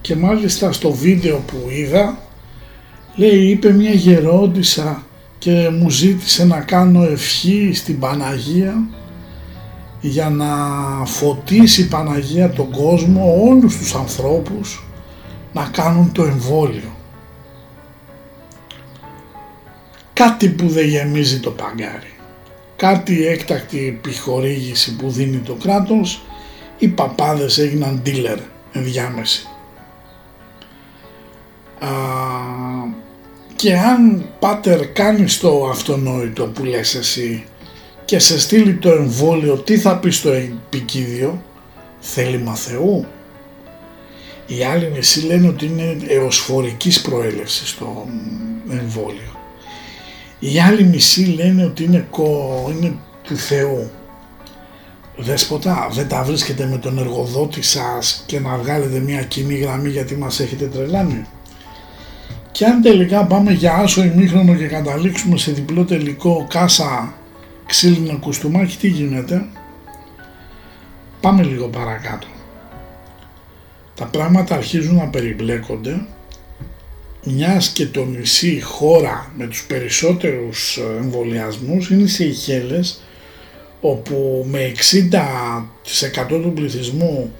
και 0.00 0.16
μάλιστα 0.16 0.72
στο 0.72 0.92
βίντεο 0.92 1.36
που 1.46 1.70
είδα 1.70 2.29
λέει 3.20 3.46
είπε 3.46 3.72
μια 3.72 3.90
γερόντισα 3.90 5.02
και 5.38 5.70
μου 5.72 5.90
ζήτησε 5.90 6.44
να 6.44 6.60
κάνω 6.60 7.02
ευχή 7.02 7.70
στην 7.74 7.98
Παναγία 7.98 8.88
για 10.00 10.30
να 10.30 10.46
φωτίσει 11.04 11.80
η 11.82 11.86
Παναγία 11.86 12.50
τον 12.50 12.70
κόσμο, 12.70 13.44
όλους 13.48 13.76
τους 13.76 13.94
ανθρώπους 13.94 14.84
να 15.52 15.68
κάνουν 15.72 16.12
το 16.12 16.22
εμβόλιο. 16.22 16.96
Κάτι 20.12 20.48
που 20.48 20.68
δεν 20.68 20.86
γεμίζει 20.86 21.40
το 21.40 21.50
παγκάρι 21.50 22.14
κάτι 22.80 23.26
έκτακτη 23.26 23.86
επιχορήγηση 23.86 24.96
που 24.96 25.10
δίνει 25.10 25.36
το 25.36 25.54
κράτος, 25.54 26.22
οι 26.78 26.88
παπάδες 26.88 27.58
έγιναν 27.58 28.02
dealer 28.06 28.38
ενδιάμεση. 28.72 29.48
Α, 31.78 31.88
και 33.60 33.76
αν 33.76 34.24
πάτερ 34.38 34.86
κάνεις 34.86 35.38
το 35.38 35.68
αυτονόητο 35.70 36.44
που 36.46 36.64
λες 36.64 36.94
εσύ 36.94 37.44
και 38.04 38.18
σε 38.18 38.40
στείλει 38.40 38.74
το 38.74 38.90
εμβόλιο, 38.90 39.56
τι 39.56 39.78
θα 39.78 39.98
πεις 39.98 40.16
στο 40.16 40.30
επικίδιο, 40.30 41.42
θέλημα 42.00 42.54
Θεού. 42.54 43.06
Οι 44.46 44.64
άλλοι 44.64 44.90
μισοί 44.94 45.20
λένε 45.20 45.48
ότι 45.48 45.66
είναι 45.66 45.96
εωσφορικής 46.08 47.00
προέλευσης 47.00 47.78
το 47.78 48.06
εμβόλιο. 48.70 49.38
Οι 50.38 50.60
άλλοι 50.60 50.84
μισοί 50.84 51.24
λένε 51.24 51.64
ότι 51.64 51.84
είναι, 51.84 52.06
κο, 52.10 52.72
είναι 52.76 52.94
του 53.22 53.36
Θεού. 53.36 53.90
Δέσποτα, 55.16 55.88
δεν 55.92 56.08
τα 56.08 56.22
βρίσκετε 56.22 56.66
με 56.66 56.78
τον 56.78 56.98
εργοδότη 56.98 57.62
σας 57.62 58.22
και 58.26 58.40
να 58.40 58.56
βγάλετε 58.56 58.98
μια 58.98 59.22
κοινή 59.22 59.54
γραμμή 59.54 59.88
γιατί 59.88 60.14
μας 60.14 60.40
έχετε 60.40 60.66
τρελάνει; 60.66 61.26
Και 62.52 62.64
αν 62.64 62.82
τελικά 62.82 63.24
πάμε 63.24 63.52
για 63.52 63.74
άσο 63.74 64.04
ημίχρονο 64.04 64.54
και 64.54 64.66
καταλήξουμε 64.66 65.38
σε 65.38 65.52
διπλό 65.52 65.84
τελικό 65.84 66.46
κάσα 66.50 67.14
ξύλινο 67.66 68.18
κουστούμάκι, 68.18 68.76
τι 68.76 68.88
γίνεται; 68.88 69.46
Πάμε 71.20 71.42
λίγο 71.42 71.68
παρακάτω. 71.68 72.26
Τα 73.94 74.04
πράγματα 74.04 74.54
αρχίζουν 74.54 74.96
να 74.96 75.08
περιπλέκονται 75.08 76.00
μιας 77.24 77.68
και 77.68 77.86
το 77.86 78.04
νησί 78.04 78.60
χώρα 78.60 79.32
με 79.36 79.46
τους 79.46 79.64
περισσότερους 79.64 80.76
ε, 80.76 80.96
εμβολιασμούς 80.96 81.90
είναι 81.90 82.02
οι 82.02 82.06
Σεϊχέλες 82.06 83.00
όπου 83.80 84.46
με 84.50 84.72
60% 85.12 86.26
του 86.28 86.52
πληθυσμού 86.54 87.32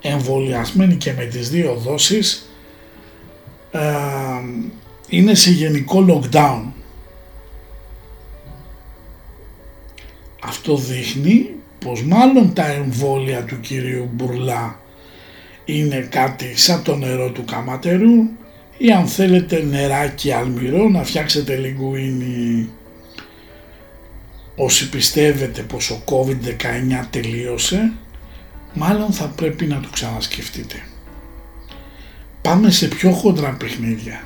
εμβολιασμένοι 0.00 0.94
και 0.94 1.12
με 1.12 1.24
τις 1.24 1.50
δύο 1.50 1.74
δόσεις 1.74 2.50
ε, 3.70 3.80
είναι 5.08 5.34
σε 5.34 5.50
γενικό 5.50 6.04
lockdown. 6.08 6.62
Αυτό 10.42 10.76
δείχνει 10.76 11.50
πως 11.78 12.02
μάλλον 12.02 12.52
τα 12.52 12.66
εμβόλια 12.66 13.44
του 13.44 13.60
κυρίου 13.60 14.08
Μπουρλά 14.12 14.80
είναι 15.64 16.06
κάτι 16.10 16.58
σαν 16.58 16.82
το 16.82 16.96
νερό 16.96 17.30
του 17.30 17.44
καματερού 17.44 18.28
ή 18.78 18.90
αν 18.90 19.06
θέλετε 19.06 19.62
νεράκι 19.62 20.32
αλμυρό 20.32 20.88
να 20.88 21.04
φτιάξετε 21.04 21.56
λιγκουίνι 21.56 22.68
όσοι 24.56 24.88
πιστεύετε 24.88 25.62
πως 25.62 25.90
ο 25.90 26.02
COVID-19 26.04 27.06
τελείωσε 27.10 27.92
μάλλον 28.74 29.12
θα 29.12 29.26
πρέπει 29.26 29.66
να 29.66 29.80
το 29.80 29.88
ξανασκεφτείτε. 29.92 30.82
Πάμε 32.46 32.70
σε 32.70 32.88
πιο 32.88 33.10
χοντρά 33.10 33.50
παιχνίδια. 33.50 34.22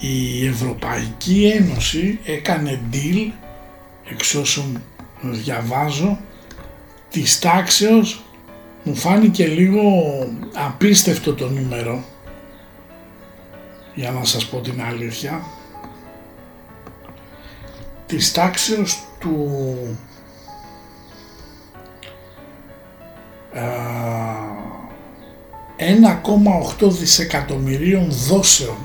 Η 0.00 0.46
Ευρωπαϊκή 0.46 1.52
Ένωση 1.54 2.18
έκανε 2.24 2.80
deal 2.92 3.30
εξ 4.10 4.34
όσων 4.34 4.82
διαβάζω 5.22 6.18
της 7.10 7.38
τάξεως 7.38 8.24
μου 8.82 8.94
φάνηκε 8.94 9.46
λίγο 9.46 9.82
απίστευτο 10.54 11.34
το 11.34 11.50
νούμερο 11.50 12.04
για 13.94 14.10
να 14.10 14.24
σας 14.24 14.46
πω 14.46 14.60
την 14.60 14.82
αλήθεια 14.82 15.44
της 18.06 18.32
τάξεως 18.32 19.04
του 19.18 19.48
ε, 23.52 23.62
1,8 26.80 26.90
δισεκατομμυρίων 26.90 28.06
δόσεων 28.10 28.76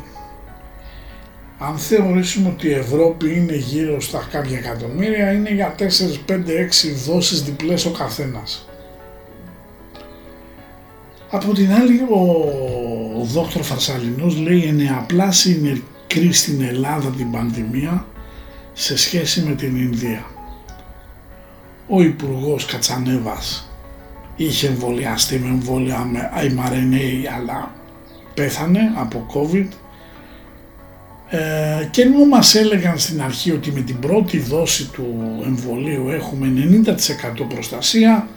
αν 1.59 1.77
θεωρήσουμε 1.77 2.49
ότι 2.49 2.67
η 2.67 2.73
Ευρώπη 2.73 3.35
είναι 3.35 3.55
γύρω 3.55 4.01
στα 4.01 4.27
κάποια 4.31 4.57
εκατομμύρια 4.57 5.31
είναι 5.31 5.53
για 5.53 5.75
4, 5.79 5.81
5, 5.81 5.85
6 5.85 6.35
δόσεις 7.05 7.43
διπλές 7.43 7.85
ο 7.85 7.91
καθένας. 7.91 8.67
Από 11.29 11.53
την 11.53 11.71
άλλη 11.73 12.01
ο 12.09 12.69
ο 13.19 13.23
δόκτωρ 13.23 13.61
Φαρσαλινός 13.63 14.37
λέει 14.37 14.63
ενεαπλάσει 14.63 15.51
η 15.51 15.61
νεκρή 15.61 16.33
στην 16.33 16.61
Ελλάδα 16.61 17.09
την 17.09 17.31
πανδημία 17.31 18.05
σε 18.73 18.97
σχέση 18.97 19.41
με 19.41 19.55
την 19.55 19.75
Ινδία. 19.75 20.25
Ο 21.87 22.01
Υπουργός 22.01 22.65
Κατσανέβας 22.65 23.68
είχε 24.43 24.67
εμβολιαστεί 24.67 25.39
με 25.39 25.47
εμβόλια 25.47 25.97
με 26.11 26.29
mRNA 26.35 27.35
αλλά 27.37 27.71
πέθανε 28.33 28.79
από 28.95 29.25
COVID 29.33 29.67
ε, 31.29 31.87
και 31.91 32.01
ενώ 32.01 32.25
μας 32.25 32.55
έλεγαν 32.55 32.97
στην 32.97 33.21
αρχή 33.21 33.51
ότι 33.51 33.71
με 33.71 33.81
την 33.81 33.99
πρώτη 33.99 34.39
δόση 34.39 34.89
του 34.89 35.39
εμβολίου 35.45 36.09
έχουμε 36.09 36.47
90% 36.85 37.45
προστασία 37.49 38.27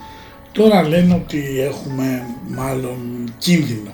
τώρα 0.51 0.87
λένε 0.87 1.13
ότι 1.13 1.61
έχουμε 1.61 2.25
μάλλον 2.47 3.33
κίνδυνο. 3.37 3.91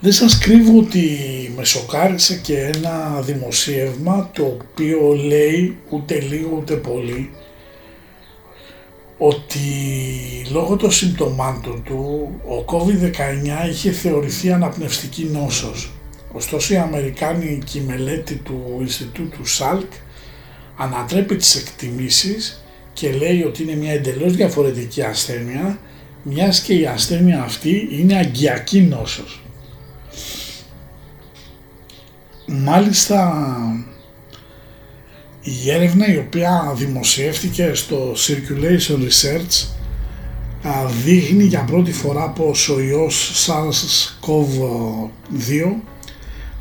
Δεν 0.00 0.12
σας 0.12 0.38
κρύβω 0.38 0.78
ότι 0.78 1.08
με 1.56 1.64
σοκάρισε 1.64 2.34
και 2.36 2.58
ένα 2.58 3.20
δημοσίευμα 3.20 4.30
το 4.34 4.42
οποίο 4.44 5.14
λέει 5.26 5.76
ούτε 5.88 6.20
λίγο 6.20 6.56
ούτε 6.56 6.74
πολύ 6.74 7.30
ότι 9.18 9.58
λόγω 10.50 10.76
των 10.76 10.90
συμπτωμάτων 10.90 11.82
του 11.82 12.30
ο 12.48 12.64
COVID-19 12.76 13.68
είχε 13.70 13.90
θεωρηθεί 13.90 14.52
αναπνευστική 14.52 15.24
νόσος. 15.24 15.92
Ωστόσο 16.32 16.74
η 16.74 16.76
Αμερικάνικη 16.76 17.80
μελέτη 17.80 18.34
του 18.34 18.76
Ινστιτούτου 18.80 19.46
ΣΑΛΚ 19.46 19.92
ανατρέπει 20.76 21.36
τις 21.36 21.54
εκτιμήσεις 21.54 22.64
και 22.92 23.12
λέει 23.12 23.42
ότι 23.42 23.62
είναι 23.62 23.74
μια 23.74 23.92
εντελώς 23.92 24.36
διαφορετική 24.36 25.02
ασθένεια 25.02 25.78
μιας 26.22 26.60
και 26.60 26.74
η 26.74 26.86
ασθένεια 26.86 27.42
αυτή 27.42 27.88
είναι 27.90 28.16
αγκιακή 28.16 28.80
νόσος. 28.80 29.42
Μάλιστα 32.46 33.44
η 35.42 35.70
έρευνα 35.70 36.12
η 36.12 36.16
οποία 36.16 36.72
δημοσιεύτηκε 36.76 37.74
στο 37.74 38.12
Circulation 38.16 38.98
Research 38.98 39.66
δείχνει 41.04 41.44
για 41.44 41.64
πρώτη 41.64 41.92
φορά 41.92 42.28
πως 42.28 42.68
ο 42.68 42.80
ιός 42.80 43.46
SARS-CoV-2 43.46 44.30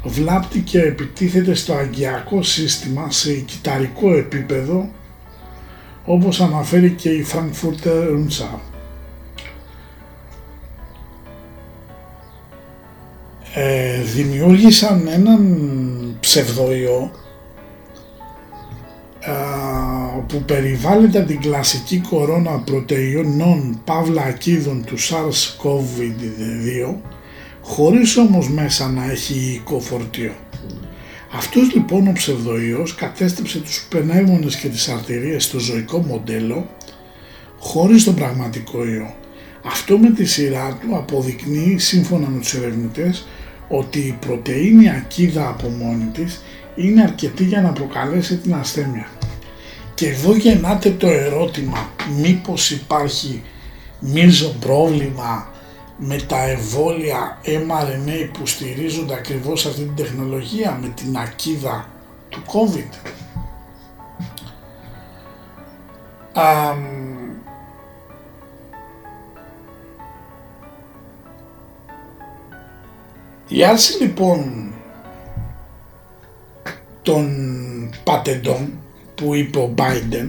βλάπτει 0.04 0.60
και 0.60 0.80
επιτίθεται 0.80 1.54
στο 1.54 1.74
αγκιακό 1.74 2.44
σύστημα 2.44 3.12
σε 3.12 3.34
κυταρικό 3.34 4.14
επίπεδο 4.18 4.90
όπως 6.06 6.42
αναφέρει 6.42 6.92
και 6.92 7.10
η 7.10 7.26
Frankfurter 7.34 8.08
Rundschau. 8.10 8.60
Ε, 13.54 14.02
δημιούργησαν 14.02 15.08
έναν 15.08 16.18
ψευδοϊό 16.20 17.12
που 20.28 20.42
περιβάλλεται 20.42 21.24
την 21.24 21.40
κλασική 21.40 22.02
κορώνα 22.10 22.60
πρωτεϊνών 22.60 23.82
παύλα 23.86 24.22
ακίδων 24.22 24.84
του 24.86 24.98
SARS-CoV-2 25.00 26.96
χωρίς 27.62 28.18
όμως 28.18 28.50
μέσα 28.50 28.90
να 28.90 29.12
έχει 29.12 29.34
υλικό 29.34 29.80
φορτίο. 29.80 30.32
Αυτός 31.36 31.74
λοιπόν 31.74 32.08
ο 32.08 32.12
ψευδοϊός 32.12 32.96
κατέστρεψε 32.96 33.60
τους 33.60 33.88
πνεύμονες 33.90 34.56
και 34.56 34.68
τις 34.68 34.90
αρτηρίες 34.90 35.44
στο 35.44 35.60
ζωικό 35.60 35.98
μοντέλο 35.98 36.70
χωρίς 37.60 38.04
τον 38.04 38.16
πραγματικό 38.16 38.88
ιό. 38.88 39.16
Αυτό 39.66 39.98
με 39.98 40.10
τη 40.10 40.26
σειρά 40.26 40.78
του 40.82 40.96
αποδεικνύει 40.96 41.78
σύμφωνα 41.78 42.28
με 42.28 42.40
τους 42.40 42.54
ερευνητές 42.54 43.28
ότι 43.68 44.00
η 44.00 44.18
πρωτεΐνη 44.20 44.90
ακίδα 44.90 45.48
από 45.48 45.70
μόνη 45.70 46.06
της 46.14 46.42
είναι 46.76 47.02
αρκετή 47.02 47.44
για 47.44 47.62
να 47.62 47.72
προκαλέσει 47.72 48.38
την 48.38 48.54
ασθένεια. 48.54 49.08
Και 49.98 50.08
εδώ 50.08 50.36
γεννάται 50.36 50.92
το 50.92 51.08
ερώτημα 51.08 51.90
μήπως 52.18 52.72
υπάρχει 52.72 53.44
μίζο 54.00 54.50
πρόβλημα 54.60 55.48
με 55.98 56.16
τα 56.28 56.50
εμβόλια 56.50 57.42
mRNA 57.44 58.30
που 58.34 58.46
στηρίζονται 58.46 59.14
ακριβώς 59.14 59.66
αυτή 59.66 59.82
την 59.82 59.96
τεχνολογία 59.96 60.80
με 60.82 60.88
την 60.88 61.18
ακίδα 61.18 61.90
του 62.30 62.42
COVID; 62.46 63.12
η 73.48 73.64
άρση 73.64 74.04
λοιπόν 74.04 74.74
των 77.02 77.30
πατεντών 78.04 78.82
που 79.18 79.36
είπε 79.36 79.60
ο 79.60 79.74
Biden. 79.78 80.28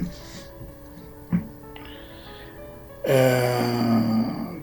Ε, 3.02 3.78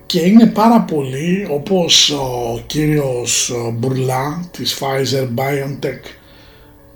και 0.06 0.20
είναι 0.20 0.46
πάρα 0.46 0.82
πολύ 0.82 1.48
όπως 1.52 2.10
ο 2.10 2.60
κύριος 2.68 3.54
Μπουρλά 3.74 4.50
της 4.52 4.80
Pfizer 4.80 5.28
BioNTech 5.36 6.02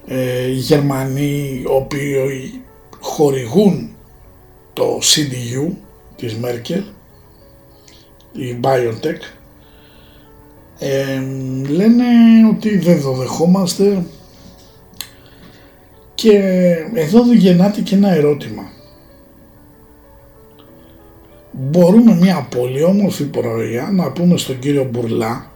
ε, 0.07 0.47
οι 0.47 0.53
Γερμανοί 0.53 1.61
οι 1.61 1.65
οποίοι 1.69 2.61
χορηγούν 2.99 3.89
το 4.73 4.99
CDU 5.01 5.73
της 6.15 6.35
Μέρκελ 6.35 6.83
η 8.31 8.59
BioNTech 8.63 9.21
ε, 10.79 11.21
λένε 11.69 12.05
ότι 12.51 12.77
δεν 12.77 13.01
το 13.01 13.11
δεχόμαστε 13.11 14.03
και 16.21 16.37
εδώ 16.93 17.33
γεννάται 17.33 17.81
και 17.81 17.95
ένα 17.95 18.11
ερώτημα 18.11 18.71
μπορούμε 21.51 22.15
μια 22.15 22.47
πολύ 22.55 22.83
όμορφη 22.83 23.23
πρωία 23.23 23.89
να 23.91 24.11
πούμε 24.11 24.37
στον 24.37 24.59
κύριο 24.59 24.83
Μπουρλά 24.83 25.51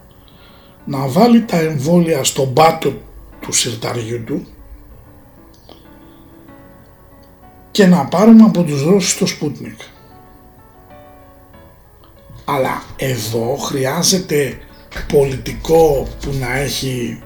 να 0.86 1.08
βάλει 1.08 1.44
τα 1.44 1.60
εμβόλια 1.60 2.24
στον 2.24 2.54
πάτο 2.54 2.94
του 3.40 3.52
συρταριού 3.52 4.24
του 4.24 4.46
και 7.72 7.88
να 7.88 8.06
πάρουμε 8.06 8.44
από 8.44 8.64
τους 8.64 8.84
Ρώσους 8.84 9.18
το 9.18 9.26
Σπούτνικ. 9.26 9.80
Αλλά 12.46 12.84
εδώ 12.98 13.56
χρειάζεται 13.56 14.58
πολιτικό 15.14 16.08
που 16.22 16.30
να 16.40 16.58
έχει, 16.58 17.22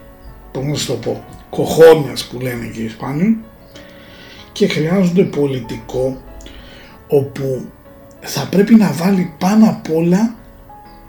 πώς 0.51 0.85
το 0.85 0.93
πω, 0.93 1.23
κοχώνες 1.49 2.25
που 2.25 2.39
λένε 2.39 2.65
και 2.65 2.81
οι 2.81 2.85
Ισπάνοι 2.85 3.37
και 4.51 4.67
χρειάζονται 4.67 5.23
πολιτικό 5.23 6.21
όπου 7.07 7.65
θα 8.19 8.47
πρέπει 8.51 8.75
να 8.75 8.91
βάλει 8.91 9.33
πάνω 9.37 9.69
απ' 9.69 9.95
όλα 9.95 10.35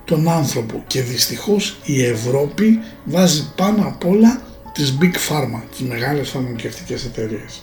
τον 0.04 0.28
άνθρωπο 0.28 0.84
και 0.86 1.02
δυστυχώς 1.02 1.78
η 1.84 2.04
Ευρώπη 2.04 2.80
βάζει 3.04 3.52
πάνω 3.56 3.86
απ' 3.86 4.06
όλα 4.06 4.42
τις 4.72 4.98
Big 5.00 5.14
Pharma, 5.28 5.62
τις 5.70 5.80
μεγάλες 5.80 6.28
φαρμακευτικές 6.28 7.04
εταιρείες. 7.04 7.62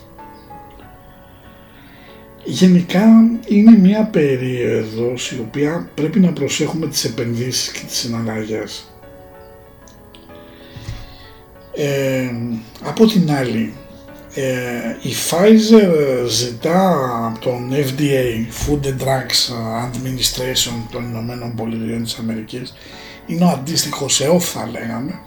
Γενικά 2.44 3.06
είναι 3.48 3.78
μια 3.78 4.04
περίοδος 4.04 5.32
η 5.32 5.40
οποία 5.40 5.90
πρέπει 5.94 6.20
να 6.20 6.34
προσέχουμε 6.34 6.88
τις 6.88 7.04
επενδύσεις 7.04 7.72
και 7.72 7.86
τις 7.86 7.98
συναλλαγές. 7.98 8.95
Ε, 11.76 12.32
από 12.84 13.06
την 13.06 13.32
άλλη 13.32 13.74
ε, 14.34 14.98
η 15.02 15.14
Pfizer 15.30 16.26
ζητά 16.28 17.10
από 17.28 17.40
τον 17.40 17.72
FDA, 17.72 18.46
Food 18.66 18.86
and 18.86 19.04
Drugs 19.04 19.54
Administration 19.86 20.88
των 20.92 21.04
Ηνωμένων 21.04 21.56
Πολιτειών 21.56 22.04
της 22.04 22.18
Αμερικής, 22.18 22.74
είναι 23.26 23.46
ο 23.46 23.48
αντίστοιχος 23.48 24.22
ΕΟΦ 24.22 24.52
θα 24.52 24.70
λέγαμε, 24.72 25.20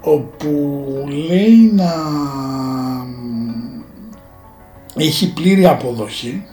όπου 0.00 0.48
λέει 1.28 1.72
να 1.74 1.94
έχει 4.96 5.32
πλήρη 5.32 5.66
αποδοχή 5.66 6.46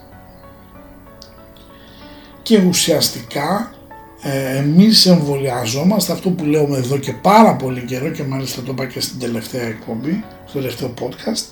και 2.42 2.62
ουσιαστικά 2.68 3.74
ε, 4.22 4.58
εμείς 4.58 5.06
εμβολιαζόμαστε 5.06 6.12
αυτό 6.12 6.30
που 6.30 6.44
λέω 6.44 6.76
εδώ 6.76 6.98
και 6.98 7.14
πάρα 7.14 7.56
πολύ 7.56 7.82
καιρό 7.82 8.10
και 8.10 8.24
μάλιστα 8.24 8.62
το 8.62 8.72
είπα 8.72 8.86
και 8.86 9.00
στην 9.00 9.20
τελευταία 9.20 9.68
εκπομπή, 9.68 10.24
στο 10.48 10.60
τελευταίο 10.60 10.94
podcast 11.00 11.44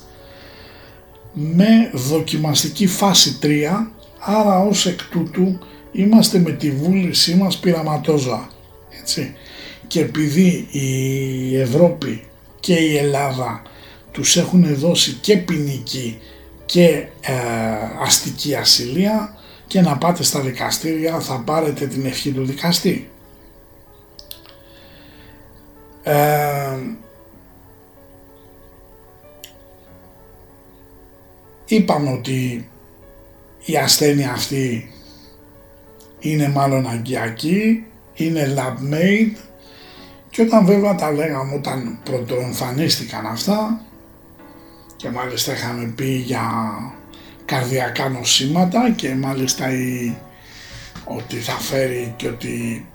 με 1.32 1.90
δοκιμαστική 1.92 2.86
φάση 2.86 3.38
3 3.42 3.46
άρα 4.18 4.58
ως 4.58 4.86
εκ 4.86 5.02
τούτου 5.10 5.58
είμαστε 5.92 6.38
με 6.38 6.50
τη 6.50 6.70
βούλησή 6.70 7.34
μας 7.34 7.58
πειραματόζωα 7.58 8.48
έτσι. 9.00 9.34
Και 9.86 10.00
επειδή 10.00 10.68
η 10.70 11.56
Ευρώπη 11.56 12.24
και 12.60 12.74
η 12.74 12.96
Ελλάδα 12.96 13.62
τους 14.12 14.36
έχουν 14.36 14.74
δώσει 14.74 15.12
και 15.20 15.36
ποινική 15.36 16.18
και 16.66 16.86
ε, 17.20 17.32
αστική 18.04 18.54
ασυλία 18.54 19.34
και 19.70 19.80
να 19.80 19.98
πάτε 19.98 20.22
στα 20.22 20.40
δικαστήρια 20.40 21.20
θα 21.20 21.42
πάρετε 21.44 21.86
την 21.86 22.06
ευχή 22.06 22.30
του 22.32 22.44
δικαστή. 22.44 23.10
Ε, 26.02 26.78
είπαμε 31.64 32.10
ότι 32.12 32.68
η 33.64 33.76
ασθένεια 33.76 34.32
αυτή 34.32 34.92
είναι 36.18 36.48
μάλλον 36.48 36.86
αγκιακή, 36.86 37.86
είναι 38.14 38.54
lab 38.56 38.94
made 38.94 39.36
και 40.30 40.42
όταν 40.42 40.66
βέβαια 40.66 40.94
τα 40.94 41.12
λέγαμε 41.12 41.54
όταν 41.54 41.98
πρωτοεμφανίστηκαν 42.04 43.26
αυτά 43.26 43.80
και 44.96 45.10
μάλιστα 45.10 45.52
είχαμε 45.52 45.92
πει 45.96 46.10
για 46.10 46.50
καρδιακά 47.50 48.08
νοσήματα 48.08 48.90
και 48.90 49.14
μάλιστα 49.14 49.72
η, 49.72 50.16
ότι 51.04 51.36
θα 51.36 51.52
φέρει 51.52 52.14
και 52.16 52.28
ότι 52.28 52.86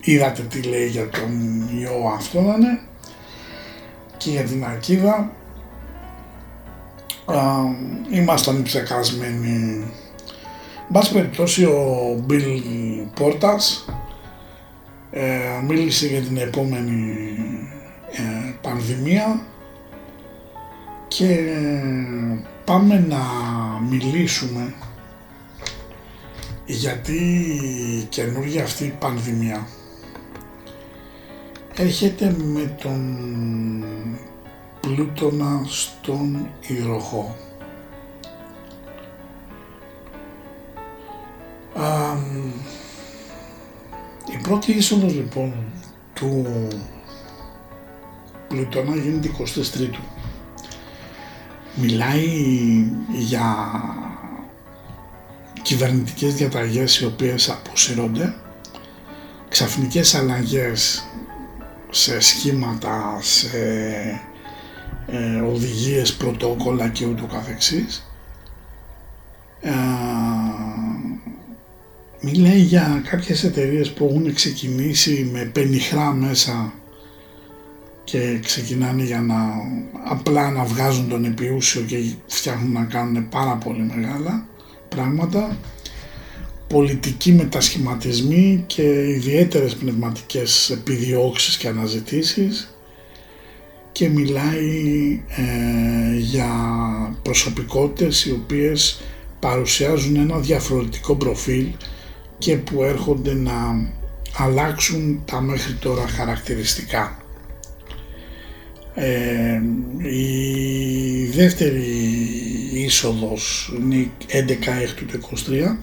είδατε 0.00 0.42
τι 0.42 0.62
λέει 0.62 0.86
για 0.86 1.08
τον 1.08 1.62
ιό 1.80 2.12
αυτό 2.16 2.40
να 2.40 2.54
είναι. 2.54 2.80
Και 4.16 4.30
για 4.30 4.42
την 4.42 4.64
ακίδα 4.64 5.32
ήμασταν 8.10 8.62
ψεκασμένοι. 8.62 9.84
Μπας 10.88 11.10
περιπτώσει 11.10 11.64
ο 11.64 12.14
Μπιλ 12.24 12.62
Πόρτας 13.14 13.84
ε, 15.10 15.38
μίλησε 15.66 16.06
για 16.06 16.20
την 16.20 16.36
επόμενη 16.36 17.14
ε, 18.10 18.52
πανδημία 18.60 19.40
και 21.08 21.36
πάμε 22.68 23.04
να 23.08 23.18
μιλήσουμε 23.88 24.74
γιατί 26.66 27.16
η 28.00 28.02
καινούργια 28.02 28.62
αυτή 28.62 28.96
πανδημία 28.98 29.66
έρχεται 31.76 32.36
με 32.38 32.76
τον 32.82 33.84
πλούτονα 34.80 35.60
στον 35.66 36.48
υδροχό. 36.68 37.36
η 44.32 44.42
πρώτη 44.42 44.72
είσοδος 44.72 45.14
λοιπόν 45.14 45.54
του 46.14 46.46
πλούτονα 48.48 48.96
γίνεται 48.96 49.30
23 49.38 50.17
Μιλάει 51.80 52.26
για 53.12 53.56
κυβερνητικές 55.62 56.34
διαταγές 56.34 56.98
οι 56.98 57.04
οποίες 57.04 57.50
αποσύρονται, 57.50 58.34
ξαφνικές 59.48 60.14
αλλαγές 60.14 61.04
σε 61.90 62.20
σχήματα, 62.20 63.18
σε 63.20 63.58
ε, 65.06 65.40
οδηγίες, 65.40 66.14
πρωτόκολλα 66.14 66.88
και 66.88 67.06
ούτω 67.06 67.24
καθεξής. 67.26 68.12
Ε, 69.60 69.70
μιλάει 72.20 72.58
για 72.58 73.02
κάποιες 73.10 73.44
εταιρείες 73.44 73.90
που 73.90 74.04
έχουν 74.04 74.34
ξεκινήσει 74.34 75.30
με 75.32 75.44
πενιχρά 75.44 76.12
μέσα 76.12 76.72
και 78.10 78.38
ξεκινάνε 78.42 79.02
για 79.02 79.20
να 79.20 79.36
απλά 80.10 80.50
να 80.50 80.64
βγάζουν 80.64 81.08
τον 81.08 81.24
επιούσιο 81.24 81.80
και 81.80 81.96
φτιάχνουν 82.26 82.72
να 82.72 82.84
κάνουν 82.84 83.28
πάρα 83.28 83.54
πολύ 83.54 83.82
μεγάλα 83.94 84.46
πράγματα 84.88 85.58
πολιτικοί 86.68 87.32
μετασχηματισμοί 87.32 88.64
και 88.66 89.08
ιδιαίτερες 89.08 89.74
πνευματικές 89.74 90.70
επιδιώξεις 90.70 91.56
και 91.56 91.68
αναζητήσεις 91.68 92.76
και 93.92 94.08
μιλάει 94.08 95.22
ε, 95.28 96.16
για 96.18 96.50
προσωπικότητες 97.22 98.24
οι 98.24 98.32
οποίες 98.32 99.00
παρουσιάζουν 99.40 100.16
ένα 100.16 100.38
διαφορετικό 100.38 101.14
προφίλ 101.14 101.66
και 102.38 102.56
που 102.56 102.82
έρχονται 102.82 103.34
να 103.34 103.90
αλλάξουν 104.36 105.22
τα 105.24 105.40
μέχρι 105.40 105.72
τώρα 105.72 106.08
χαρακτηριστικά. 106.08 107.17
Ε, 109.00 109.62
η 110.08 111.26
δεύτερη 111.26 111.84
είσοδος 112.72 113.72
είναι 113.78 114.10
11 114.28 114.82
έκτου 114.82 115.04
του 115.04 115.20
23 115.48 115.76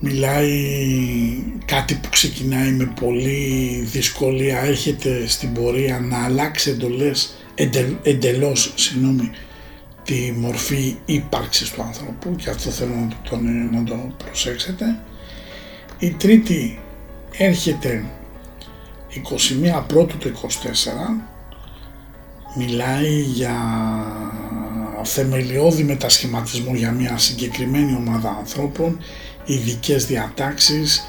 μιλάει 0.00 0.52
κάτι 1.64 1.94
που 1.94 2.08
ξεκινάει 2.08 2.70
με 2.70 2.92
πολύ 3.00 3.80
δυσκολία. 3.84 4.58
Έχετε 4.58 5.26
στην 5.26 5.52
πορεία 5.52 6.00
να 6.00 6.24
αλλάξει 6.24 6.70
εντολές, 6.70 7.36
εντελώς 8.02 8.72
συγγνώμη, 8.76 9.30
τη 10.04 10.32
μορφή 10.36 10.96
ύπαρξης 11.04 11.70
του 11.70 11.82
άνθρωπου 11.82 12.36
και 12.36 12.50
αυτό 12.50 12.70
θέλω 12.70 12.94
να 12.94 13.08
το, 13.30 13.36
να 13.72 13.84
το 13.84 14.14
προσέξετε. 14.24 14.98
Η 15.98 16.10
τρίτη 16.10 16.78
έρχεται 17.36 18.04
21 19.78 19.82
πρώτου 19.86 20.18
του 20.18 20.32
24 20.32 21.36
μιλάει 22.56 23.20
για 23.20 23.56
θεμελιώδη 25.06 25.82
μετασχηματισμό 25.82 26.74
για 26.74 26.92
μια 26.92 27.18
συγκεκριμένη 27.18 27.94
ομάδα 27.94 28.36
ανθρώπων, 28.38 28.98
ειδικές 29.44 30.06
διατάξεις, 30.06 31.06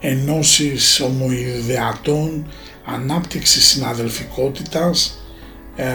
ενώσεις 0.00 1.00
ομοειδεατών, 1.00 2.52
ανάπτυξης 2.84 3.66
συναδελφικότητας, 3.66 5.24
ε, 5.76 5.86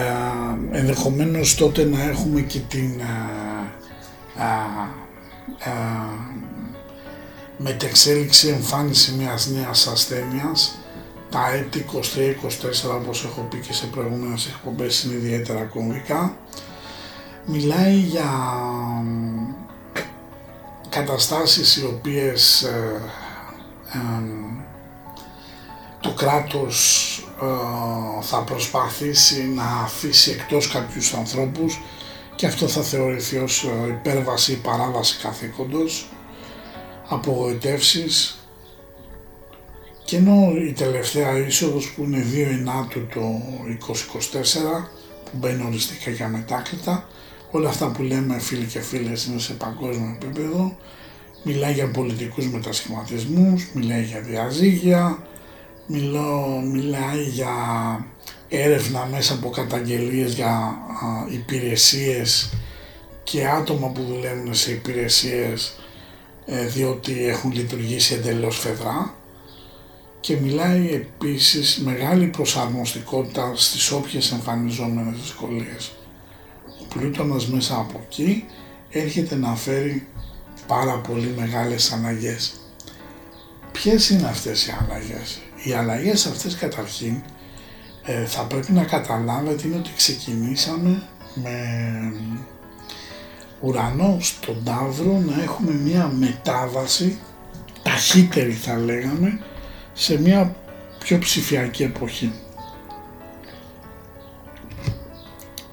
ενδεχομένως 0.72 1.54
τότε 1.54 1.84
να 1.84 2.02
έχουμε 2.02 2.40
και 2.40 2.58
την 2.58 3.00
ε, 3.00 3.04
ε, 4.38 5.70
ε 5.70 5.72
μετεξέλιξη 7.58 8.48
εμφάνιση 8.48 9.12
μιας 9.12 9.48
νέας 9.48 9.86
ασθένειας 9.86 10.78
τα 11.30 11.50
έτη 11.54 11.84
23-24 11.92 12.94
όπως 13.00 13.24
έχω 13.24 13.40
πει 13.50 13.56
και 13.56 13.72
σε 13.72 13.86
προηγούμενες 13.86 14.46
εκπομπές 14.46 15.02
είναι 15.02 15.14
ιδιαίτερα 15.14 15.62
κομβικά. 15.62 16.36
Μιλάει 17.44 17.94
για 17.94 18.30
καταστάσεις 20.88 21.76
οι 21.76 21.84
οποίες 21.84 22.62
ε, 22.62 23.02
το 26.00 26.12
κράτος 26.12 27.08
ε, 27.42 27.46
θα 28.22 28.42
προσπαθήσει 28.42 29.42
να 29.42 29.64
αφήσει 29.64 30.30
εκτός 30.30 30.68
κάποιους 30.68 31.14
ανθρώπους 31.14 31.80
και 32.34 32.46
αυτό 32.46 32.68
θα 32.68 32.82
θεωρηθεί 32.82 33.36
ως 33.36 33.64
ε, 33.64 33.88
υπέρβαση 33.88 34.52
ή 34.52 34.56
παράβαση 34.56 35.18
καθήκοντος, 35.22 36.08
απογοητεύσεις, 37.08 38.35
και 40.06 40.16
ενώ 40.16 40.52
η 40.68 40.72
τελευταία 40.72 41.38
είσοδος 41.38 41.92
που 41.92 42.02
είναι 42.02 42.24
2 42.32 42.36
ενάτου 42.50 43.06
το 43.06 43.42
2024 44.32 44.88
που 45.24 45.30
μπαίνει 45.32 45.64
οριστικά 45.66 46.10
για 46.10 46.28
μετάκλητα, 46.28 47.08
όλα 47.50 47.68
αυτά 47.68 47.90
που 47.90 48.02
λέμε 48.02 48.38
φίλοι 48.38 48.64
και 48.64 48.80
φίλες 48.80 49.24
είναι 49.24 49.40
σε 49.40 49.52
παγκόσμιο 49.52 50.18
επίπεδο, 50.20 50.76
μιλάει 51.42 51.72
για 51.72 51.90
πολιτικούς 51.90 52.48
μετασχηματισμούς, 52.48 53.68
μιλάει 53.72 54.02
για 54.02 54.20
διαζύγια, 54.20 55.26
μιλώ, 55.86 56.62
μιλάει 56.72 57.22
για 57.22 57.54
έρευνα 58.48 59.08
μέσα 59.10 59.34
από 59.34 59.50
καταγγελίες 59.50 60.34
για 60.34 60.50
α, 60.50 61.32
υπηρεσίες 61.32 62.52
και 63.24 63.46
άτομα 63.46 63.88
που 63.88 64.02
δουλεύουν 64.02 64.54
σε 64.54 64.72
υπηρεσίες 64.72 65.78
ε, 66.46 66.66
διότι 66.66 67.26
έχουν 67.26 67.52
λειτουργήσει 67.52 68.14
εντελώς 68.14 68.58
φεδρά 68.58 69.14
και 70.26 70.36
μιλάει 70.36 70.94
επίσης 70.94 71.78
μεγάλη 71.78 72.26
προσαρμοστικότητα 72.26 73.52
στις 73.54 73.90
όποιες 73.90 74.32
εμφανιζόμενες 74.32 75.20
δυσκολίες. 75.20 75.92
Ο 76.82 76.84
Πλούτονας 76.88 77.46
μέσα 77.46 77.76
από 77.76 78.00
εκεί 78.08 78.44
έρχεται 78.90 79.34
να 79.36 79.56
φέρει 79.56 80.06
πάρα 80.66 80.98
πολύ 80.98 81.34
μεγάλες 81.36 81.92
αλλαγές. 81.92 82.60
Ποιες 83.72 84.10
είναι 84.10 84.26
αυτές 84.26 84.66
οι 84.66 84.74
αλλαγές. 84.80 85.40
Οι 85.64 85.72
αλλαγές 85.72 86.26
αυτές 86.26 86.54
καταρχήν 86.54 87.22
ε, 88.04 88.24
θα 88.24 88.42
πρέπει 88.42 88.72
να 88.72 88.84
καταλάβετε 88.84 89.66
είναι 89.66 89.76
ότι 89.76 89.90
ξεκινήσαμε 89.96 91.08
με 91.34 91.58
ουρανό 93.60 94.16
στον 94.20 94.64
Ταύρο 94.64 95.22
να 95.26 95.42
έχουμε 95.42 95.72
μια 95.72 96.12
μετάβαση 96.18 97.18
ταχύτερη 97.82 98.52
θα 98.52 98.76
λέγαμε 98.76 99.40
σε 99.98 100.20
μια 100.20 100.56
πιο 100.98 101.18
ψηφιακή 101.18 101.82
εποχή. 101.82 102.32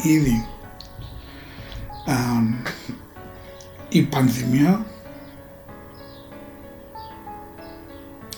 Ήδη 0.03 0.47
α, 2.05 2.13
η 3.89 4.01
πανδημία 4.01 4.85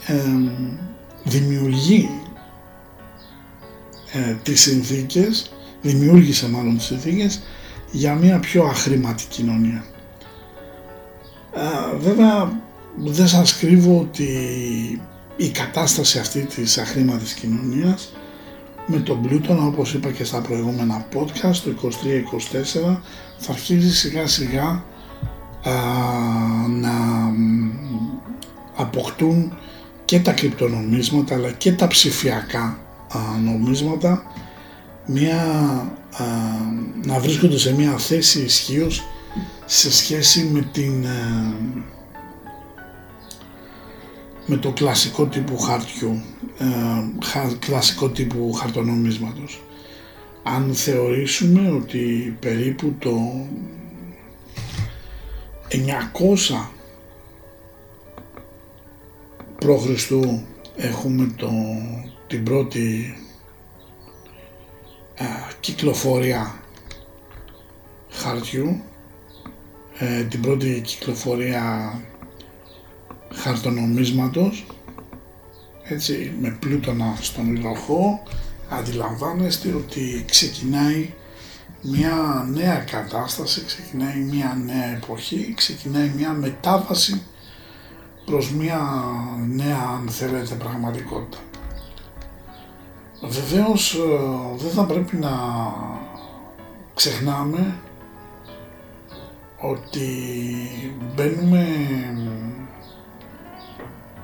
ε, 0.08 0.14
δημιουργεί 1.24 2.10
ε, 4.12 4.34
τις 4.44 4.62
συνθήκες, 4.62 5.52
δημιούργησε 5.82 6.50
μάλλον 6.50 6.78
τις 6.78 6.86
συνθήκες 6.86 7.42
για 7.92 8.16
μια 8.16 8.40
πιο 8.40 8.64
αχρήματη 8.64 9.26
κοινωνία. 9.30 9.86
Ε, 11.54 11.98
βέβαια 11.98 12.62
δεν 12.96 13.28
σας 13.28 13.58
κρύβω 13.58 14.00
ότι 14.00 14.28
η 15.36 15.50
κατάσταση 15.50 16.20
αυτή 16.20 16.42
της 16.42 16.78
αχρήματης 16.78 17.34
κοινωνίας 17.34 18.14
με 18.88 19.00
τον 19.00 19.22
πλούτονα 19.22 19.66
όπως 19.66 19.94
είπα 19.94 20.12
και 20.12 20.24
στα 20.24 20.42
προηγούμενα 20.42 21.08
podcast 21.14 21.56
το 21.56 21.90
23-24 22.84 22.98
θα 23.38 23.52
αρχίσει 23.52 23.92
σιγά 23.92 24.28
σιγά 24.28 24.84
να 26.70 26.94
αποκτούν 28.76 29.58
και 30.06 30.20
τα 30.20 30.32
κρυπτονομίσματα 30.32 31.36
αλλά 31.36 31.52
και 31.52 31.72
τα 31.72 31.88
ψηφιακά 31.88 32.78
νομίσματα 33.44 34.24
μια, 35.06 35.44
να 37.06 37.20
βρίσκονται 37.20 37.58
σε 37.58 37.74
μια 37.74 37.98
θέση 37.98 38.42
ισχύως 38.42 39.08
σε 39.66 39.92
σχέση 39.92 40.50
με 40.54 40.70
την 40.72 41.06
με 44.46 44.58
το 44.58 44.72
κλασικό 44.72 45.26
τύπου 45.26 45.58
χαρτιού, 45.58 46.22
κλασικό 47.60 48.10
τύπου 48.10 48.54
χαρτονομίσματος. 48.54 49.62
Αν 50.44 50.74
θεωρήσουμε 50.74 51.72
ότι 51.72 52.38
περίπου 52.40 52.96
το 53.00 53.18
900 55.70 55.78
π.Χ. 59.58 60.12
έχουμε 60.76 61.34
το, 61.36 61.52
την 62.28 62.44
πρώτη 62.44 63.16
κυκλοφορία 65.60 66.60
χαρτιού, 68.10 68.82
ε, 70.00 70.24
την 70.24 70.42
πρώτη 70.42 70.82
κυκλοφορία 70.86 71.94
χαρτονομίσματος 73.36 74.66
έτσι 75.84 76.34
με 76.42 76.58
πλούτονα 76.60 77.18
στον 77.22 77.56
υδροχό 77.56 78.24
αντιλαμβάνεστε 78.70 79.74
ότι 79.74 80.26
ξεκινάει 80.28 81.14
μια 81.82 82.48
νέα 82.54 82.76
κατάσταση, 82.78 83.66
ξεκινάει 83.66 84.20
μια 84.20 84.58
νέα 84.66 84.96
εποχή, 84.96 85.54
ξεκινάει 85.56 86.12
μια 86.16 86.32
μετάβαση 86.32 87.22
προς 88.26 88.52
μια 88.52 88.80
νέα 89.48 89.98
αν 89.98 90.10
θέλετε 90.10 90.56
πραγματικότητα. 90.56 91.38
Βεβαίως 93.22 93.94
ε, 93.94 94.00
δεν 94.58 94.72
θα 94.72 94.86
πρέπει 94.86 95.16
να 95.16 95.32
ξεχνάμε 96.94 97.76
ότι 99.62 100.08
μπαίνουμε 101.16 101.68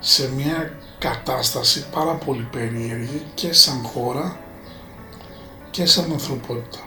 σε 0.04 0.32
μια 0.32 0.78
κατάσταση 1.00 1.86
πάρα 1.92 2.14
πολύ 2.14 2.48
περίεργη 2.52 3.26
και 3.34 3.54
σαν 3.54 3.84
χώρα 3.84 4.40
και 5.72 5.86
σαν 5.86 6.12
ανθρωπότητα. 6.12 6.80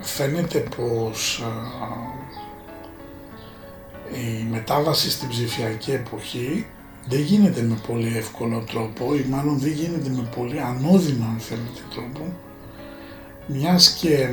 φαίνεται 0.00 0.58
πως 0.76 1.44
η 4.12 4.42
μετάβαση 4.50 5.10
στην 5.10 5.28
ψηφιακή 5.28 5.90
εποχή 5.90 6.66
δεν 7.08 7.20
γίνεται 7.20 7.62
με 7.62 7.78
πολύ 7.86 8.16
εύκολο 8.16 8.64
τρόπο 8.70 9.14
ή 9.14 9.24
μάλλον 9.28 9.58
δεν 9.58 9.70
γίνεται 9.72 10.08
με 10.08 10.28
πολύ 10.36 10.60
ανώδυνο 10.60 11.24
αν 11.24 11.38
θέλετε 11.38 11.80
τρόπο 11.90 12.32
μιας 13.46 13.90
και 13.90 14.28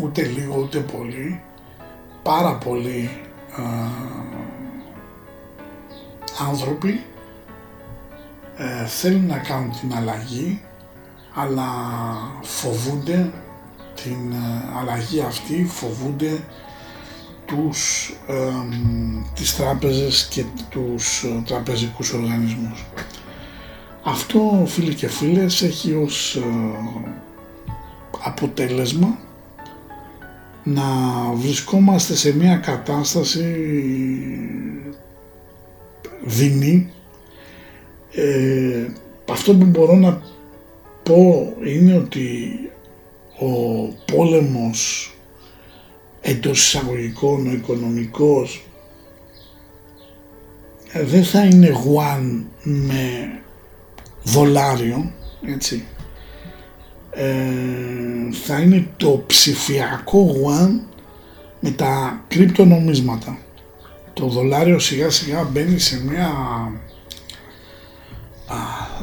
ούτε 0.00 0.22
λίγο 0.22 0.56
ούτε 0.56 0.78
πολύ 0.78 1.40
πάρα 2.22 2.54
πολλοί 2.54 3.10
άνθρωποι 6.48 7.04
ε, 8.56 8.86
θέλουν 8.86 9.26
να 9.26 9.38
κάνουν 9.38 9.72
την 9.80 9.94
αλλαγή 9.94 10.60
αλλά 11.34 11.68
φοβούνται 12.42 13.32
την 14.02 14.32
ε, 14.32 14.78
αλλαγή 14.80 15.20
αυτή, 15.20 15.64
φοβούνται 15.64 16.44
τους, 17.44 18.08
ε, 18.26 18.52
τις 19.34 19.56
τράπεζες 19.56 20.28
και 20.30 20.44
τους 20.70 21.22
ε, 21.22 21.42
τραπεζικούς 21.46 22.12
οργανισμούς. 22.12 22.86
Αυτό 24.02 24.64
φίλοι 24.66 24.94
και 24.94 25.08
φίλες 25.08 25.62
έχει 25.62 25.94
ως 25.94 26.38
αποτέλεσμα 28.24 29.18
να 30.64 30.82
βρισκόμαστε 31.34 32.14
σε 32.14 32.34
μια 32.34 32.56
κατάσταση 32.56 33.54
δεινή. 36.24 36.92
Ε, 38.12 38.86
αυτό 39.30 39.54
που 39.54 39.64
μπορώ 39.64 39.96
να 39.96 40.22
πω 41.02 41.52
είναι 41.64 41.96
ότι 41.96 42.50
ο 43.38 43.86
πόλεμος 44.14 45.14
εντός 46.20 46.66
εισαγωγικών, 46.66 47.46
ο 47.46 47.52
οικονομικός 47.52 48.64
ε, 50.92 51.02
δεν 51.02 51.24
θα 51.24 51.44
είναι 51.44 51.70
γουάν 51.70 52.48
με 52.62 53.40
δολάριο, 54.22 55.12
έτσι, 55.46 55.84
ε, 57.10 57.34
θα 58.44 58.58
είναι 58.60 58.86
το 58.96 59.24
ψηφιακό 59.26 60.34
one 60.46 60.80
με 61.60 61.70
τα 61.70 62.24
κρυπτονομίσματα. 62.28 63.38
Το 64.12 64.26
δολάριο 64.26 64.78
σιγά 64.78 65.10
σιγά 65.10 65.44
μπαίνει 65.44 65.78
σε 65.78 66.04
μια 66.04 66.26
α, 68.46 68.56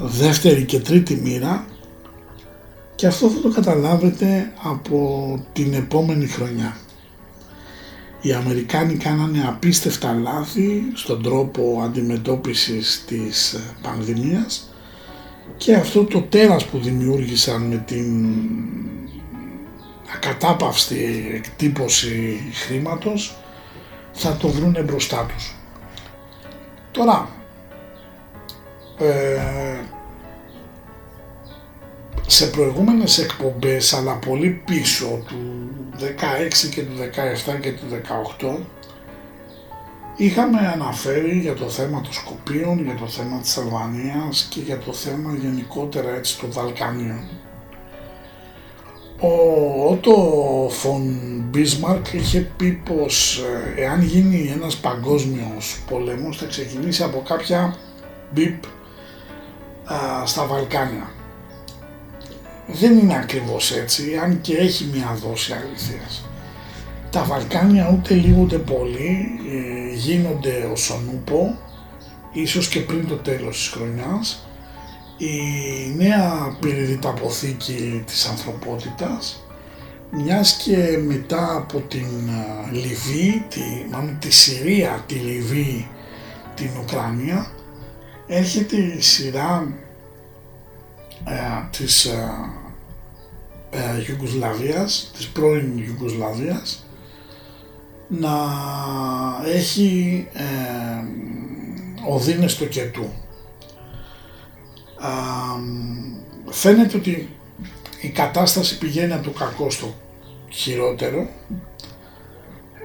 δεύτερη 0.06 0.64
και 0.66 0.80
τρίτη 0.80 1.16
μοίρα 1.16 1.66
και 2.96 3.08
αυτό 3.08 3.30
θα 3.30 3.40
το 3.42 3.50
καταλάβετε 3.50 4.52
από 4.64 5.40
την 5.54 5.74
επόμενη 5.74 6.28
χρονιά. 6.28 6.78
Οι 8.22 8.34
Αμερικάνοι 8.34 8.96
κάνανε 8.96 9.44
απίστευτα 9.48 10.14
λάθη 10.14 10.82
στον 10.94 11.24
τρόπο 11.24 11.82
αντιμετώπισης 11.84 13.04
της 13.08 13.54
ε, 13.54 13.60
πανδημίας 13.82 14.70
και 15.58 15.76
αυτό 15.76 16.04
το 16.04 16.22
τέρας 16.22 16.66
που 16.66 16.78
δημιούργησαν 16.80 17.62
με 17.62 17.84
την 17.86 18.36
ακατάπαυστη 20.16 21.32
εκτύπωση 21.34 22.40
χρήματος 22.54 23.38
θα 24.14 24.38
το 24.38 24.48
βρούνε 24.48 24.82
μπροστά 24.82 25.26
τους. 25.36 25.56
Τώρα, 26.92 27.30
ε, 29.00 29.80
σε 32.28 32.48
προηγούμενες 32.48 33.18
εκπομπές 33.18 33.94
αλλά 33.94 34.14
πολύ 34.14 34.62
πίσω 34.66 35.24
του 35.28 35.70
16 36.00 36.70
και 36.70 36.82
του 36.82 36.94
17 36.98 37.60
και 37.60 37.72
του 37.72 37.86
18 37.90 38.60
Είχαμε 40.20 40.72
αναφέρει 40.74 41.40
για 41.40 41.54
το 41.54 41.70
θέμα 41.70 42.02
των 42.02 42.14
Σκοπίων, 42.14 42.84
για 42.84 42.96
το 42.96 43.08
θέμα 43.08 43.40
της 43.40 43.58
Αλβανίας 43.58 44.48
και 44.50 44.60
για 44.60 44.78
το 44.78 44.94
θέμα 44.94 45.36
γενικότερα 45.42 46.10
έτσι 46.10 46.40
των 46.40 46.52
Βαλκανίων. 46.52 47.28
Ο 49.20 49.92
Ότο 49.92 50.16
Φον 50.72 51.18
Μπίσμαρκ 51.50 52.14
είχε 52.14 52.40
πει 52.40 52.72
πως 52.72 53.44
ε, 53.76 53.82
εάν 53.82 54.02
γίνει 54.02 54.52
ένας 54.56 54.78
παγκόσμιος 54.78 55.84
πόλεμος 55.90 56.38
θα 56.38 56.46
ξεκινήσει 56.46 57.04
από 57.04 57.24
κάποια 57.28 57.76
μπιπ 58.34 58.64
στα 60.26 60.46
Βαλκάνια. 60.46 61.12
Δεν 62.68 62.98
είναι 62.98 63.16
ακριβώς 63.16 63.72
έτσι, 63.72 64.18
αν 64.24 64.42
και 64.42 64.58
έχει 64.58 64.90
μια 64.94 65.18
δόση 65.24 65.54
αλήθειας 65.54 66.27
τα 67.10 67.24
Βαλκάνια 67.24 67.98
ούτε 67.98 68.14
λίγο 68.14 68.42
ούτε 68.42 68.58
πολύ 68.58 69.40
ε, 69.52 69.96
γίνονται 69.96 70.70
ως 70.72 71.02
νούπο, 71.06 71.58
ίσως 72.32 72.68
και 72.68 72.80
πριν 72.80 73.08
το 73.08 73.16
τέλος 73.16 73.58
της 73.58 73.68
χρονιάς, 73.68 74.48
η 75.18 75.36
νέα 75.96 76.58
πυρηδηταποθήκη 76.60 78.04
της 78.06 78.26
ανθρωπότητας, 78.26 79.46
μιας 80.12 80.56
και 80.64 80.98
μετά 81.08 81.56
από 81.56 81.80
την 81.80 82.30
ε, 82.30 82.72
Λιβύη, 82.72 83.44
τη, 83.50 83.62
μάλλον 83.92 84.18
τη 84.20 84.32
Συρία, 84.32 85.04
τη 85.08 85.16
Λιβύη, 85.16 85.88
την 86.56 86.70
Ουκρανία, 86.82 87.52
έρχεται 88.28 88.76
η 88.78 89.02
σειρά 89.02 89.68
ε, 91.26 91.68
της 91.78 92.06
ε, 92.06 92.32
ε, 93.70 94.06
Ιουγκοσλαβίας, 94.10 95.12
της 95.18 95.28
πρώην 95.28 95.78
Ιουγκοσλαβίας, 95.78 96.87
να 98.08 98.38
έχει 99.46 100.28
ε, 100.34 100.44
οδύνες 102.10 102.56
του 102.56 102.68
κετού. 102.68 103.06
Α, 105.00 105.10
φαίνεται 106.50 106.98
ότι 106.98 107.30
η 108.02 108.10
κατάσταση 108.10 108.78
πηγαίνει 108.78 109.14
από 109.14 109.24
το 109.24 109.32
κακό 109.32 109.70
στο 109.70 109.94
χειρότερο. 110.50 111.28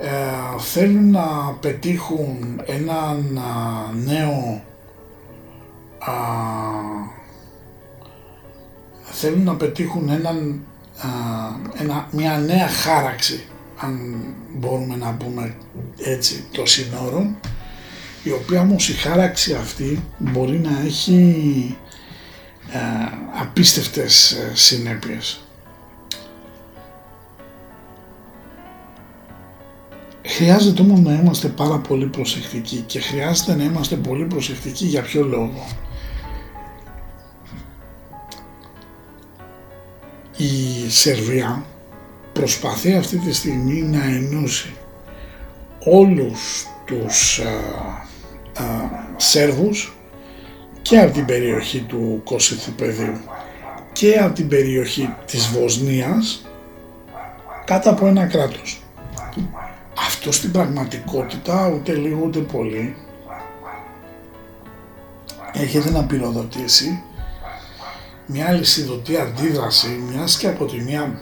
Ε, 0.00 0.58
θέλουν 0.58 1.10
να 1.10 1.56
πετύχουν 1.60 2.62
έναν 2.66 3.38
α, 3.38 3.92
νέο 3.92 4.62
α, 5.98 6.12
θέλουν 9.02 9.44
να 9.44 9.54
πετύχουν 9.54 10.08
έναν, 10.08 10.64
α, 10.98 11.08
ένα, 11.82 12.08
μια 12.10 12.38
νέα 12.38 12.68
χάραξη 12.68 13.46
αν 13.82 14.24
μπορούμε 14.54 14.96
να 14.96 15.14
πούμε 15.14 15.56
έτσι 15.98 16.44
το 16.52 16.66
συνόρων 16.66 17.36
η 18.22 18.30
οποία 18.30 18.60
όμως 18.60 18.88
η 18.88 18.92
χάραξη 18.92 19.54
αυτή 19.54 20.02
μπορεί 20.18 20.58
να 20.58 20.80
έχει 20.84 21.76
ε, 22.72 22.78
απίστευτες 23.40 24.32
ε, 24.32 24.50
συνέπειες. 24.54 25.44
Χρειάζεται 30.26 30.82
όμως 30.82 31.00
να 31.00 31.12
είμαστε 31.12 31.48
πάρα 31.48 31.78
πολύ 31.78 32.06
προσεκτικοί 32.06 32.84
και 32.86 33.00
χρειάζεται 33.00 33.54
να 33.54 33.64
είμαστε 33.64 33.96
πολύ 33.96 34.24
προσεκτικοί 34.24 34.86
για 34.86 35.02
ποιο 35.02 35.24
λόγο. 35.24 35.66
Η 40.36 40.90
Σερβία 40.90 41.64
προσπαθεί 42.32 42.94
αυτή 42.94 43.16
τη 43.16 43.32
στιγμή 43.32 43.82
να 43.82 44.04
ενώσει 44.04 44.74
όλους 45.84 46.66
τους 46.84 47.40
α, 47.40 47.50
α, 48.62 48.66
Σέρβους 49.16 49.96
και 50.82 50.98
από 50.98 51.12
την 51.12 51.24
περιοχή 51.24 51.80
του 51.80 52.20
Κωσυφοπεδίου 52.24 53.20
και 53.92 54.18
από 54.18 54.34
την 54.34 54.48
περιοχή 54.48 55.14
της 55.26 55.46
Βοσνίας 55.46 56.46
κάτω 57.64 57.90
από 57.90 58.06
ένα 58.06 58.26
κράτος. 58.26 58.82
Αυτό 59.98 60.32
στην 60.32 60.52
πραγματικότητα 60.52 61.72
ούτε 61.74 61.92
λίγο 61.92 62.24
ούτε 62.24 62.38
πολύ 62.38 62.96
έχετε 65.52 65.90
να 65.90 66.04
πυροδοτήσει 66.04 67.02
μια 68.26 68.52
λυσιδωτή 68.52 69.16
αντίδραση 69.16 69.88
μιας 69.88 70.38
και 70.38 70.48
από 70.48 70.64
τη 70.64 70.80
μία 70.80 71.20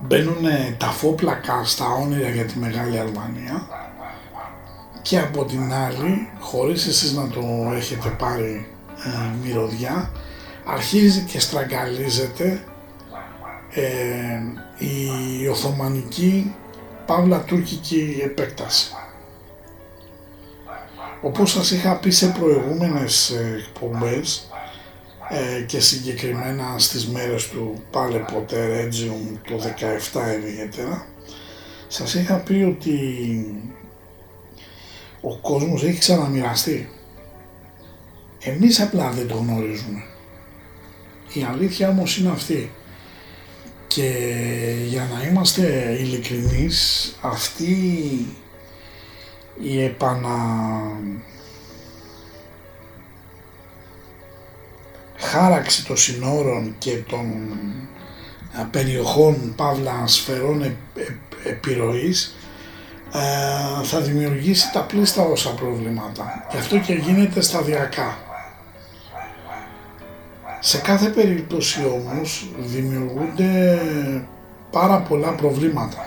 μπαίνουν 0.00 0.44
τα 0.78 0.86
φόπλακα 0.86 1.64
στα 1.64 1.92
όνειρα 1.92 2.28
για 2.28 2.44
τη 2.44 2.58
Μεγάλη 2.58 2.98
Αλβανία 2.98 3.66
και 5.02 5.18
από 5.18 5.44
την 5.44 5.72
άλλη, 5.72 6.28
χωρίς 6.38 6.86
εσείς 6.86 7.12
να 7.12 7.28
το 7.28 7.72
έχετε 7.74 8.08
πάρει 8.08 8.66
ε, 9.04 9.36
μυρωδιά, 9.42 10.10
αρχίζει 10.64 11.20
και 11.20 11.40
στραγγαλίζεται 11.40 12.64
ε, 13.70 13.82
η 14.78 15.48
Οθωμανική 15.48 16.54
Παύλα 17.06 17.40
Τουρκική 17.40 18.20
επέκταση. 18.24 18.92
Όπως 21.22 21.50
σας 21.50 21.70
είχα 21.70 21.96
πει 21.96 22.10
σε 22.10 22.26
προηγούμενες 22.26 23.32
εκπομπές, 23.58 24.49
ε, 25.30 25.60
και 25.60 25.80
συγκεκριμένα 25.80 26.78
στις 26.78 27.08
μέρες 27.08 27.48
του 27.48 27.82
πάλε 27.90 28.18
ποτέ 28.18 28.66
Ρέτζιουμ 28.66 29.36
το 29.48 29.60
17 30.12 30.46
ιδιαίτερα 30.46 31.06
σας 31.92 32.14
είχα 32.14 32.36
πει 32.36 32.54
ότι 32.54 32.96
ο 35.20 35.36
κόσμος 35.36 35.84
έχει 35.84 35.98
ξαναμοιραστεί. 35.98 36.88
Εμείς 38.40 38.80
απλά 38.80 39.10
δεν 39.10 39.28
το 39.28 39.34
γνωρίζουμε. 39.34 40.02
Η 41.32 41.42
αλήθεια 41.42 41.88
όμως 41.88 42.18
είναι 42.18 42.30
αυτή. 42.30 42.72
Και 43.86 44.12
για 44.86 45.08
να 45.14 45.28
είμαστε 45.28 45.96
ειλικρινείς, 46.00 47.14
αυτή 47.20 47.76
η 49.62 49.82
επανα 49.82 50.36
χάραξη 55.20 55.84
των 55.86 55.96
συνόρων 55.96 56.74
και 56.78 56.96
των 56.96 57.48
περιοχών 58.70 59.54
παύλα 59.56 60.06
σφαιρών 60.06 60.62
ε, 60.62 60.76
επιρροής 61.44 62.34
ε, 63.12 63.84
θα 63.84 64.00
δημιουργήσει 64.00 64.72
τα 64.72 64.80
πλήστα 64.80 65.22
όσα 65.22 65.50
προβλήματα. 65.50 66.46
Γι' 66.50 66.56
αυτό 66.56 66.78
και 66.78 66.92
γίνεται 66.92 67.40
σταδιακά. 67.40 68.18
Σε 70.60 70.78
κάθε 70.78 71.08
περίπτωση 71.08 71.84
όμως 71.84 72.50
δημιουργούνται 72.58 73.80
πάρα 74.70 75.00
πολλά 75.00 75.34
προβλήματα. 75.34 76.06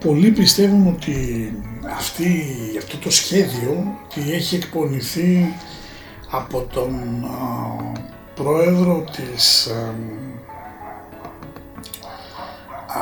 Πολλοί 0.00 0.30
πιστεύουν 0.30 0.86
ότι 0.86 1.52
αυτή, 1.96 2.44
αυτό 2.78 2.96
το 2.96 3.10
σχέδιο 3.10 3.98
έχει 4.30 4.54
εκπονηθεί 4.54 5.54
από 6.30 6.66
τον 6.72 7.24
πρόεδρο 8.34 9.04
της 9.12 9.66
α, 12.86 13.00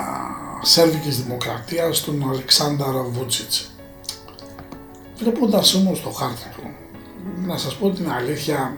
Σέρβικης 0.62 1.22
Δημοκρατίας, 1.22 2.00
τον 2.00 2.28
Αλεξάνδρα 2.30 3.02
Βούτσιτς. 3.02 3.70
Βλέποντας 5.16 5.74
όμως 5.74 6.02
το 6.02 6.10
χάρτη 6.10 6.48
του, 6.56 6.62
να 7.46 7.56
σας 7.56 7.74
πω 7.76 7.90
την 7.90 8.10
αλήθεια, 8.10 8.76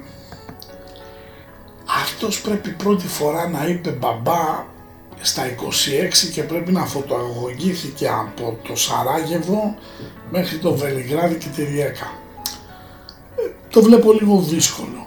αυτός 2.02 2.40
πρέπει 2.40 2.70
πρώτη 2.70 3.06
φορά 3.06 3.48
να 3.48 3.66
είπε 3.66 3.90
μπαμπά 3.90 4.64
στα 5.20 5.42
26 5.46 6.30
και 6.32 6.42
πρέπει 6.42 6.72
να 6.72 6.84
φωτοαγωγήθηκε 6.86 8.08
από 8.08 8.58
το 8.68 8.76
Σαράγεβο 8.76 9.76
μέχρι 10.30 10.58
το 10.58 10.74
Βελιγράδι 10.74 11.34
και 11.34 11.48
τη 11.48 11.64
Ριέκα 11.64 12.19
το 13.70 13.82
βλέπω 13.82 14.12
λίγο 14.12 14.40
δύσκολο. 14.40 15.06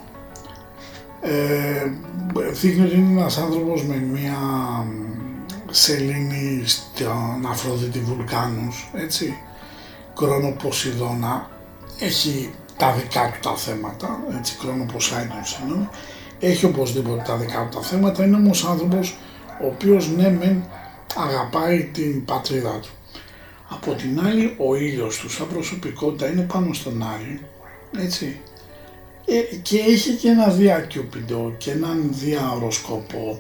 Ε, 1.22 1.92
δείχνει 2.52 2.86
ότι 2.86 2.96
είναι 2.96 3.20
ένας 3.20 3.38
άνθρωπος 3.38 3.84
με 3.84 3.96
μια 3.96 4.38
σελήνη 5.70 6.64
στον 6.66 7.46
Αφροδίτη 7.50 8.00
Βουλκάνους, 8.00 8.90
έτσι, 8.94 9.38
κρόνο 10.16 10.52
Ποσειδώνα, 10.64 11.50
έχει 12.00 12.50
τα 12.78 12.92
δικά 12.92 13.32
του 13.32 13.50
τα 13.50 13.56
θέματα, 13.56 14.20
έτσι, 14.38 14.58
κρόνο 14.62 14.86
Ποσάιντον, 14.94 15.46
συγγνώμη, 15.46 15.90
έχει 16.40 16.66
οπωσδήποτε 16.66 17.24
τα 17.28 17.36
δικά 17.36 17.68
του 17.70 17.78
τα 17.78 17.84
θέματα, 17.84 18.26
είναι 18.26 18.36
όμως 18.36 18.66
άνθρωπος 18.66 19.18
ο 19.62 19.66
οποίος 19.66 20.10
ναι 20.10 20.30
μεν 20.30 20.64
αγαπάει 21.16 21.84
την 21.84 22.26
πατρίδα 22.26 22.80
του. 22.80 22.90
Από 23.70 23.94
την 23.94 24.20
άλλη 24.26 24.56
ο 24.58 24.76
ήλιος 24.76 25.18
του 25.18 25.30
σαν 25.30 25.48
προσωπικότητα 25.48 26.32
είναι 26.32 26.42
πάνω 26.42 26.74
στον 26.74 27.04
Άρη, 27.04 27.42
έτσι, 27.98 28.40
ε, 29.26 29.56
και 29.62 29.78
έχει 29.78 30.12
και 30.12 30.28
ένα 30.28 30.48
διάκιουπιντο 30.48 31.54
και 31.58 31.72
έναν 31.72 32.10
διαοροσκόπο 32.12 33.40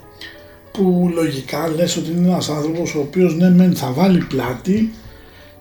που 0.71 1.11
λογικά 1.13 1.67
λες 1.67 1.97
ότι 1.97 2.11
είναι 2.11 2.27
ένας 2.27 2.49
άνθρωπος 2.49 2.95
ο 2.95 2.99
οποίος 2.99 3.35
ναι 3.35 3.49
μεν 3.49 3.75
θα 3.75 3.91
βάλει 3.91 4.23
πλάτη 4.23 4.93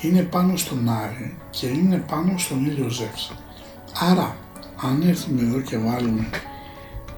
είναι 0.00 0.22
πάνω 0.22 0.56
στον 0.56 0.88
Άρη 0.88 1.36
και 1.50 1.66
είναι 1.66 1.96
πάνω 1.96 2.38
στον 2.38 2.66
ήλιο 2.66 2.88
Ζεύς. 2.88 3.32
Άρα 4.10 4.36
αν 4.82 5.02
έρθουμε 5.08 5.42
εδώ 5.42 5.60
και 5.60 5.78
βάλουμε 5.78 6.30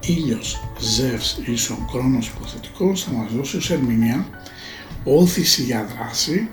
ήλιος 0.05 0.63
Ζεύς 0.79 1.39
ίσον 1.45 1.77
χρόνος 1.89 2.27
υποθετικός 2.27 3.03
θα 3.03 3.11
μας 3.11 3.31
δώσει 3.31 3.57
ως 3.57 3.71
ερμηνεία 3.71 4.25
όθηση 5.03 5.61
για 5.61 5.85
δράση 5.95 6.49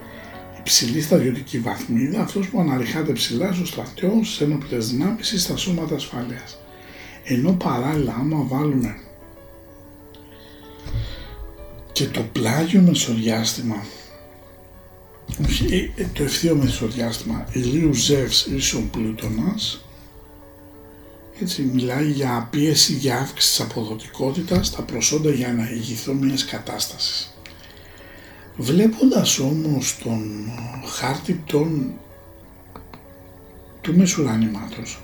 υψηλή 0.58 1.00
στρατιωτική 1.00 1.58
βαθμίδα, 1.58 2.20
αυτός 2.20 2.48
που 2.48 2.60
αναρριχάται 2.60 3.12
ψηλά 3.12 3.52
στο 3.52 3.66
στρατιώ, 3.66 4.20
στις 4.22 4.40
ένοπλες 4.40 4.90
δυνάμεις 4.90 5.32
ή 5.32 5.38
στα 5.38 5.56
σώματα 5.56 5.94
ασφαλείας. 5.94 6.58
Ενώ 7.24 7.52
παράλληλα 7.52 8.14
άμα 8.18 8.42
βάλουμε 8.48 8.96
και 11.92 12.06
το 12.06 12.22
πλάγιο 12.32 12.80
μεσοδιάστημα 12.80 13.84
όχι, 15.44 15.92
ε, 15.96 16.04
το 16.12 16.22
ευθείο 16.22 16.54
μεσοδιάστημα 16.54 17.46
ηλίου 17.52 17.94
Ζεύς 17.94 18.46
ίσον 18.46 18.90
Πλούτονας 18.90 19.84
έτσι 21.40 21.62
μιλάει 21.62 22.10
για 22.10 22.48
πίεση 22.50 22.92
για 22.92 23.18
αύξηση 23.18 23.56
της 23.56 23.60
αποδοτικότητας, 23.60 24.70
τα 24.70 24.82
προσόντα 24.82 25.30
για 25.30 25.52
να 25.52 25.70
ηγηθώ 25.70 26.12
μιας 26.12 26.44
κατάστασης. 26.44 27.29
Βλέποντας 28.60 29.38
όμως 29.38 29.98
τον 30.02 30.50
χάρτη 30.86 31.42
των, 31.46 31.92
του 33.80 33.96
μεσουράνηματος, 33.96 35.00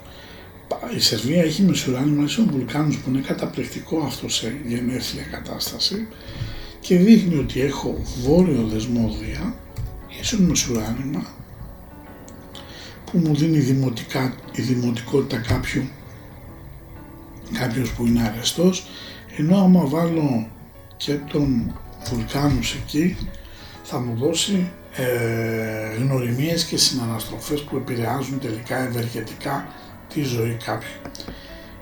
η 0.97 1.01
Σερβία 1.01 1.43
έχει 1.43 1.63
μεσουράνημα 1.63 2.29
στον 2.29 2.51
Βουλκάνους 2.51 2.99
που 2.99 3.11
είναι 3.11 3.21
καταπληκτικό 3.21 3.99
αυτό 3.99 4.29
σε 4.29 4.61
γενέθλια 4.67 5.23
κατάσταση 5.23 6.09
και 6.81 6.97
δείχνει 6.97 7.39
ότι 7.39 7.61
έχω 7.61 8.03
βόρειο 8.23 8.67
δεσμόδια 8.67 9.57
ίσον 10.21 10.43
μεσουράνημα 10.43 11.27
που 13.05 13.19
μου 13.19 13.35
δίνει 13.35 13.59
δημοτικά, 13.59 14.35
η 14.55 14.63
δημοτικότητα 14.63 15.41
κάποιου 15.41 15.83
κάποιος 17.53 17.93
που 17.93 18.07
είναι 18.07 18.23
αρεστός 18.23 18.87
ενώ 19.37 19.59
άμα 19.59 19.87
βάλω 19.87 20.51
και 20.97 21.15
τον 21.15 21.75
Βουλκάνους 22.11 22.75
εκεί 22.75 23.17
θα 23.89 23.99
μου 23.99 24.17
δώσει 24.17 24.71
ε, 24.97 25.97
γνωριμίες 25.99 26.65
και 26.65 26.77
συναναστροφές 26.77 27.61
που 27.61 27.77
επηρεάζουν 27.77 28.41
τελικά 28.41 28.79
ευεργετικά 28.79 29.69
τη 30.15 30.23
ζωή 30.23 30.57
κάποιου. 30.65 31.01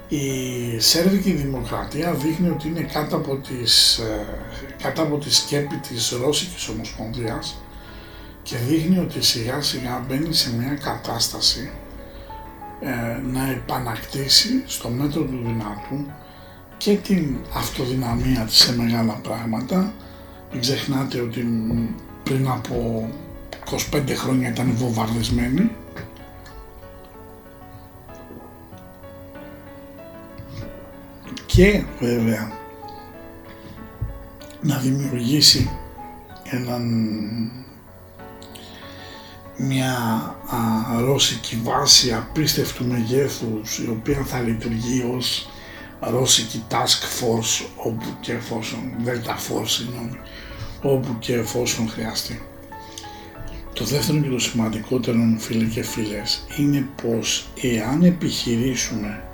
Η 0.09 0.79
Σέρβικη 0.79 1.33
Δημοκρατία 1.33 2.13
δείχνει 2.13 2.49
ότι 2.49 2.69
είναι 2.69 2.81
κάτω 2.93 3.17
από, 3.17 3.37
τις, 3.37 3.99
ε, 3.99 4.27
κάτω 4.83 5.03
από 5.03 5.19
τη 5.19 5.35
σκέπη 5.35 5.77
της 5.77 6.11
Ρώσικης 6.23 6.69
Ομοσπονδίας 6.69 7.57
και 8.43 8.57
δείχνει 8.57 8.99
ότι 8.99 9.23
σιγά 9.23 9.63
σιγά 9.63 10.05
μπαίνει 10.09 10.35
σε 10.35 10.55
μια 10.55 10.79
κατάσταση 10.83 11.71
ε, 12.81 13.21
να 13.33 13.51
επανακτήσει 13.51 14.63
στο 14.67 14.89
μέτρο 14.89 15.23
του 15.23 15.41
δυνατού 15.45 16.07
και 16.77 16.95
την 16.97 17.37
αυτοδυναμία 17.55 18.41
της 18.41 18.57
σε 18.57 18.77
μεγάλα 18.77 19.13
πράγματα 19.13 19.95
μην 20.55 20.63
ξεχνάτε 20.63 21.21
ότι 21.21 21.47
πριν 22.23 22.49
από 22.49 23.09
25 23.93 24.03
χρόνια 24.15 24.49
ήταν 24.49 24.73
βομβαρδισμένη. 24.77 25.71
Και 31.47 31.83
βέβαια 32.01 32.53
να 34.61 34.77
δημιουργήσει 34.79 35.71
έναν 36.45 36.83
μια 39.57 39.93
α, 40.47 41.01
ρώσικη 41.01 41.61
βάση 41.63 42.13
απίστευτου 42.13 42.87
μεγέθους 42.87 43.79
η 43.79 43.89
οποία 43.89 44.25
θα 44.25 44.41
λειτουργεί 44.41 45.11
ως 45.17 45.49
ρώσικη 46.01 46.65
task 46.71 47.21
force 47.21 47.67
όπου 47.77 48.17
και 48.21 48.33
εφόσον, 48.33 48.93
delta 49.05 49.31
force 49.31 49.67
συγγνώμη, 49.67 50.19
όπου 50.85 51.17
και 51.19 51.35
εφόσον 51.35 51.89
χρειαστεί. 51.89 52.43
Το 53.73 53.85
δεύτερο 53.85 54.21
και 54.21 54.29
το 54.29 54.39
σημαντικότερο 54.39 55.19
φίλοι 55.39 55.69
και 55.69 55.83
φίλες 55.83 56.47
είναι 56.59 56.89
πως 57.03 57.49
εάν 57.63 58.03
επιχειρήσουμε 58.03 59.25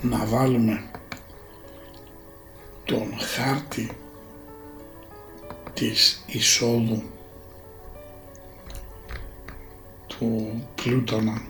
να 0.00 0.24
βάλουμε 0.24 0.90
τον 2.84 3.18
χάρτη 3.18 3.90
της 5.74 6.24
εισόδου 6.26 7.02
του 10.06 10.62
Πλούτονα 10.74 11.42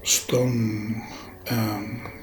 στον 0.00 0.52
ε, 1.44 2.13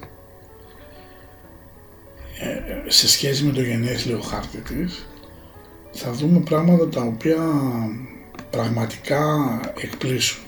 σε 2.92 3.08
σχέση 3.08 3.44
με 3.44 3.52
το 3.52 3.62
γενέθλιο 3.62 4.20
χάρτη 4.20 4.58
της 4.58 5.06
θα 5.92 6.12
δούμε 6.12 6.40
πράγματα 6.40 6.88
τα 6.88 7.02
οποία 7.02 7.38
πραγματικά 8.50 9.24
εκπλήσουν. 9.76 10.42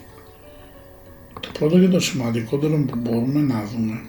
Το 1.40 1.48
πρώτο 1.58 1.78
και 1.80 1.88
το 1.88 2.00
σημαντικότερο 2.00 2.84
που 2.84 2.96
μπορούμε 2.96 3.40
να 3.40 3.64
δούμε 3.64 4.00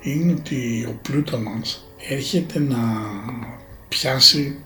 είναι 0.00 0.32
ότι 0.32 0.86
ο 0.88 0.98
Πλούτονας 1.02 1.86
έρχεται 2.08 2.58
να 2.58 2.78
πιάσει 3.88 4.58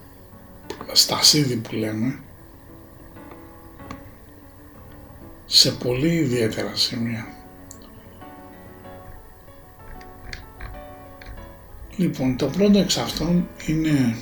στα 0.93 1.23
σίδη 1.23 1.57
που 1.57 1.75
λέμε 1.75 2.19
σε 5.47 5.71
πολύ 5.71 6.15
ιδιαίτερα 6.15 6.75
σημεία. 6.75 7.44
Λοιπόν, 11.97 12.37
το 12.37 12.47
πρώτο 12.47 12.79
εξ 12.79 12.99
αυτών 12.99 13.49
είναι 13.67 14.17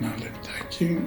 ένα 0.00 0.14
λεπτάκι 0.18 0.98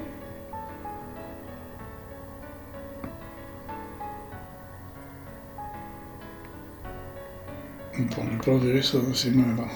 Λοιπόν, 7.98 8.26
η 8.34 8.36
πρώτη 8.36 8.68
είσοδος 8.68 9.26
είναι 9.26 9.46
εδώ. 9.52 9.68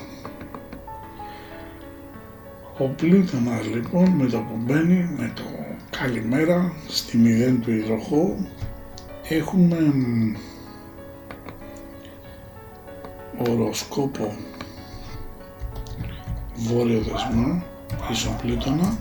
Ο 2.78 2.88
πλούτονας 2.88 3.68
λοιπόν 3.68 4.10
με 4.10 4.26
το 4.26 4.38
που 4.38 4.56
μπαίνει 4.66 5.10
με 5.18 5.32
το 5.36 5.44
καλημέρα 5.90 6.74
στη 6.88 7.18
μηδέν 7.18 7.62
του 7.62 7.72
υδροχώου 7.72 8.48
έχουμε 9.30 9.94
οροσκόπο 13.38 14.36
βόρειο 16.56 17.02
δεσμό 17.02 17.64
πλήτωνα 18.42 18.98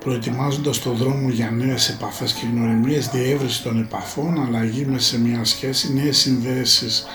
προετοιμάζοντας 0.00 0.78
το 0.78 0.92
δρόμο 0.92 1.28
για 1.28 1.50
νέες 1.50 1.88
επαφές 1.88 2.32
και 2.32 2.46
γνωριμίες, 2.52 3.08
διεύρυνση 3.08 3.62
των 3.62 3.80
επαφών, 3.80 4.42
αλλαγή 4.46 4.84
μέσα 4.84 5.06
σε 5.06 5.20
μια 5.20 5.44
σχέση, 5.44 5.94
νέες 5.94 6.18
συνδέσεις 6.18 7.06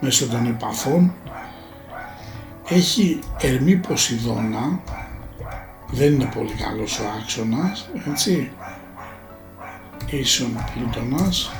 μέσω 0.00 0.26
των 0.28 0.46
επαφών. 0.46 1.14
Έχει 2.68 3.18
ερμή 3.40 3.76
Ποσειδώνα, 3.76 4.80
δεν 5.90 6.12
είναι 6.12 6.30
πολύ 6.34 6.52
καλός 6.52 6.98
ο 6.98 7.02
άξονας, 7.20 7.90
έτσι 8.10 8.50
ίσον 10.10 10.64
πλούτονας 10.74 11.50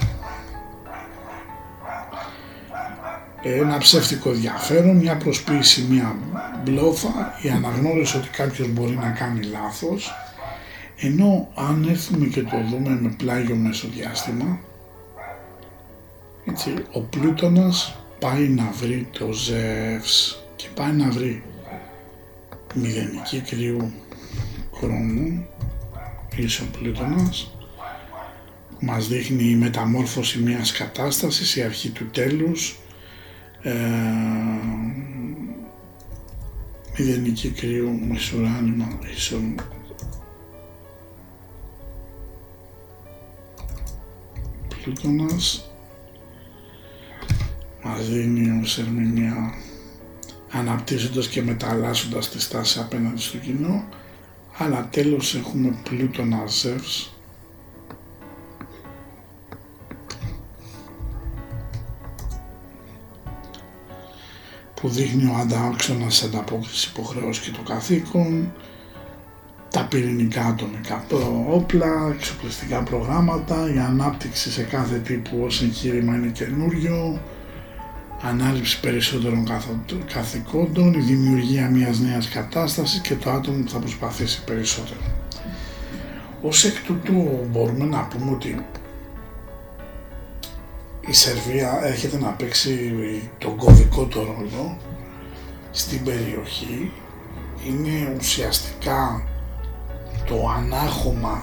ένα 3.43 3.79
ψεύτικο 3.79 4.31
ενδιαφέρον, 4.31 4.97
μια 4.97 5.17
προσποίηση, 5.17 5.87
μια 5.91 6.17
μπλόφα, 6.65 7.39
η 7.43 7.49
αναγνώριση 7.49 8.17
ότι 8.17 8.29
κάποιος 8.29 8.69
μπορεί 8.69 8.95
να 8.95 9.11
κάνει 9.11 9.43
λάθος, 9.43 10.13
ενώ 10.97 11.49
αν 11.55 11.87
έρθουμε 11.89 12.27
και 12.27 12.43
το 12.43 12.57
δούμε 12.71 12.99
με 13.01 13.15
πλάγιο 13.17 13.55
μεσοδιάστημα, 13.55 14.61
έτσι, 16.45 16.75
ο 16.93 17.01
Πλούτονας 17.01 17.97
πάει 18.19 18.49
να 18.49 18.71
βρει 18.81 19.09
το 19.19 19.33
Ζεύς 19.33 20.45
και 20.57 20.67
πάει 20.75 20.93
να 20.93 21.11
βρει 21.11 21.43
μηδενική 22.75 23.41
κρύου 23.41 23.93
χρόνου, 24.75 25.47
ίσο 26.37 26.65
Πλούτονας, 26.79 27.55
μας 28.81 29.09
δείχνει 29.09 29.45
η 29.45 29.57
μεταμόρφωση 29.57 30.39
μιας 30.39 30.73
κατάστασης, 30.73 31.57
η 31.57 31.63
αρχή 31.63 31.91
του 31.91 32.07
τέλους, 32.11 32.79
ε, 33.63 33.73
μηδενική 36.99 37.51
κρύου, 37.51 37.99
μεσουράνημα, 38.09 38.99
ίσον 39.15 39.55
Πλούτονας 44.83 45.71
μας 47.83 48.09
δίνει 48.09 48.61
ως 48.63 48.79
ερμηνεία 48.79 49.55
αναπτύσσοντας 50.51 51.29
και 51.29 51.43
μεταλλάσσοντας 51.43 52.31
τη 52.31 52.41
στάση 52.41 52.79
απέναντι 52.79 53.21
στο 53.21 53.39
κοινό 53.39 53.89
αλλά 54.59 54.89
τέλος 54.91 55.35
έχουμε 55.35 55.77
Πλούτονα 55.83 56.47
Ζεύς 56.47 57.20
που 64.81 64.89
δείχνει 64.89 65.25
ο 65.25 65.37
αντάξονας 65.41 66.23
ανταπόκριση 66.23 66.91
υποχρεώσει 66.95 67.41
και 67.41 67.51
το 67.51 67.63
καθήκον, 67.73 68.53
τα 69.71 69.85
πυρηνικά 69.85 70.45
ατομικά 70.45 71.05
όπλα, 71.51 72.15
εξοπλιστικά 72.17 72.83
προγράμματα, 72.83 73.73
η 73.75 73.79
ανάπτυξη 73.79 74.51
σε 74.51 74.63
κάθε 74.63 74.99
τύπου 74.99 75.43
ως 75.45 75.63
εγχείρημα 75.63 76.15
είναι 76.17 76.31
καινούριο, 76.31 77.21
ανάληψη 78.23 78.81
περισσότερων 78.81 79.49
καθηκόντων, 80.13 80.95
η 80.95 81.01
δημιουργία 81.01 81.71
μιας 81.71 81.99
νέας 81.99 82.29
κατάστασης 82.29 83.01
και 83.01 83.15
το 83.15 83.31
άτομο 83.31 83.63
που 83.63 83.71
θα 83.71 83.79
προσπαθήσει 83.79 84.45
περισσότερο. 84.45 85.01
Ως 86.43 86.65
εκ 86.65 86.75
τούτου 86.87 87.47
μπορούμε 87.51 87.85
να 87.85 88.03
πούμε 88.07 88.31
ότι 88.31 88.65
η 91.11 91.13
Σερβία 91.13 91.81
έρχεται 91.83 92.19
να 92.19 92.31
παίξει 92.31 92.93
τον 93.39 93.57
κωδικό 93.57 94.07
το 94.07 94.21
ρόλο 94.23 94.79
στην 95.71 96.05
περιοχή 96.05 96.93
είναι 97.67 98.15
ουσιαστικά 98.19 99.29
το 100.27 100.49
ανάχωμα 100.57 101.43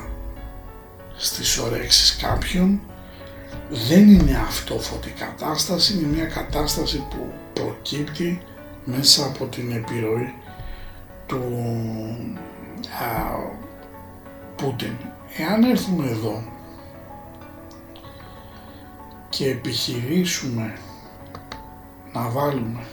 στις 1.16 1.58
ορέξεις 1.58 2.16
κάποιων 2.16 2.82
δεν 3.70 4.10
είναι 4.10 4.38
αυτόφωτη 4.48 5.10
κατάσταση, 5.10 5.94
είναι 5.94 6.08
μια 6.08 6.26
κατάσταση 6.26 7.06
που 7.10 7.32
προκύπτει 7.54 8.42
μέσα 8.84 9.26
από 9.26 9.46
την 9.46 9.72
επιρροή 9.72 10.34
του 11.26 11.42
α, 13.02 13.56
Πούτιν. 14.56 14.94
Εάν 15.38 15.64
έρθουμε 15.64 16.10
εδώ 16.10 16.44
και 19.30 19.50
επιχειρήσουμε 19.50 20.78
να 22.14 22.30
βάλουμε 22.30 22.86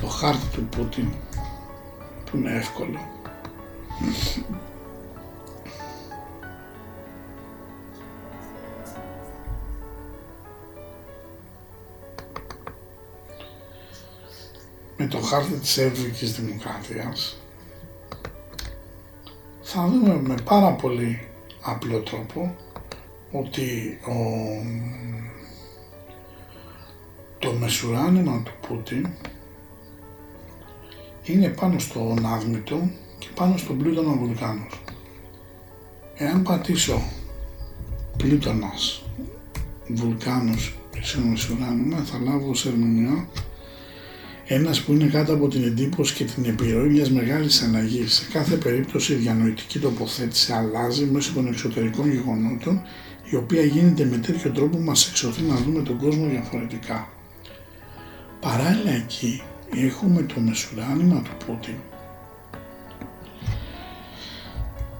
το 0.00 0.06
χάρτη 0.06 0.46
του 0.52 0.64
Πούτιν 0.64 1.12
που 2.30 2.36
είναι 2.36 2.52
εύκολο. 2.52 2.98
Με 14.96 15.06
το 15.06 15.20
χάρτη 15.20 15.52
της 15.52 15.78
Εύβοικης 15.78 16.40
Δημοκρατίας 16.40 17.36
θα 19.62 19.86
δούμε 19.86 20.20
με 20.22 20.34
πάρα 20.44 20.72
πολύ 20.72 21.28
απλό 21.62 22.00
τρόπο 22.00 22.56
ότι 23.32 23.98
ο, 24.06 24.16
το 27.38 27.52
μεσουράνημα 27.52 28.42
του 28.44 28.52
Πούτιν 28.68 29.06
είναι 31.22 31.48
πάνω 31.48 31.78
στο 31.78 32.16
άδμητο 32.24 32.90
και 33.18 33.28
πάνω 33.34 33.56
στον 33.56 33.78
πλούτονα 33.78 34.12
βουλκάνος. 34.12 34.82
Εάν 36.14 36.42
πατήσω 36.42 37.02
πλούτονας 38.16 39.02
βουλκάνος 39.88 40.74
σε 41.00 41.20
μεσουράνημα 41.20 41.96
θα 41.96 42.18
λάβω 42.18 42.50
ως 42.50 42.66
ερμηνεία 42.66 43.28
ένας 44.46 44.80
που 44.80 44.92
είναι 44.92 45.06
κάτω 45.06 45.34
από 45.34 45.48
την 45.48 45.62
εντύπωση 45.62 46.14
και 46.14 46.24
την 46.24 46.44
επιρροή 46.44 46.88
μιας 46.88 47.10
μεγάλης 47.10 47.62
αλλαγής. 47.62 48.12
Σε 48.14 48.24
κάθε 48.32 48.56
περίπτωση 48.56 49.12
η 49.12 49.16
διανοητική 49.16 49.78
τοποθέτηση 49.78 50.52
αλλάζει 50.52 51.04
μέσω 51.04 51.32
των 51.32 51.46
εξωτερικών 51.46 52.10
γεγονότων 52.10 52.82
η 53.32 53.36
οποία 53.36 53.62
γίνεται 53.62 54.04
με 54.04 54.16
τέτοιο 54.16 54.50
τρόπο 54.50 54.76
που 54.76 54.82
μας 54.82 55.08
εξωθεί 55.08 55.42
να 55.42 55.54
δούμε 55.54 55.82
τον 55.82 55.98
κόσμο 55.98 56.26
διαφορετικά. 56.26 57.08
Παράλληλα 58.40 58.90
εκεί 58.90 59.42
έχουμε 59.74 60.22
το 60.22 60.40
μεσουράνημα 60.40 61.22
του 61.22 61.46
Πούτιν 61.46 61.74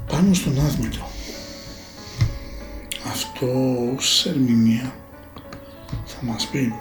πάνω 0.06 0.34
στον 0.34 0.60
άθμητο. 0.60 1.06
Αυτό 3.06 3.46
ως 3.96 4.26
ερμηνεία 4.26 4.94
θα 6.04 6.18
μας 6.22 6.46
πει 6.46 6.74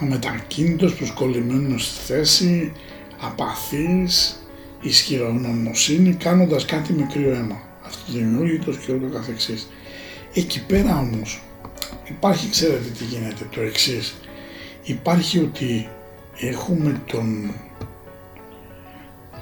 αμετακίνητος, 0.00 0.94
προσκολλημένος 0.94 1.86
στη 1.86 2.12
θέση, 2.12 2.72
απαθής, 3.20 4.42
ισχυρογνωμοσύνη, 4.80 6.14
κάνοντας 6.14 6.64
κάτι 6.64 6.92
με 6.92 7.06
κρύο 7.12 7.34
αίμα 7.34 7.70
αυτοδημιούργητος 7.96 8.76
και 8.78 8.92
ούτω 8.92 9.06
καθεξής. 9.06 9.68
Εκεί 10.34 10.64
πέρα 10.66 10.98
όμως 10.98 11.42
υπάρχει, 12.08 12.50
ξέρετε 12.50 12.88
τι 12.98 13.04
γίνεται, 13.04 13.48
το 13.54 13.60
εξής. 13.60 14.14
Υπάρχει 14.82 15.38
ότι 15.38 15.88
έχουμε 16.40 17.02
τον 17.06 17.54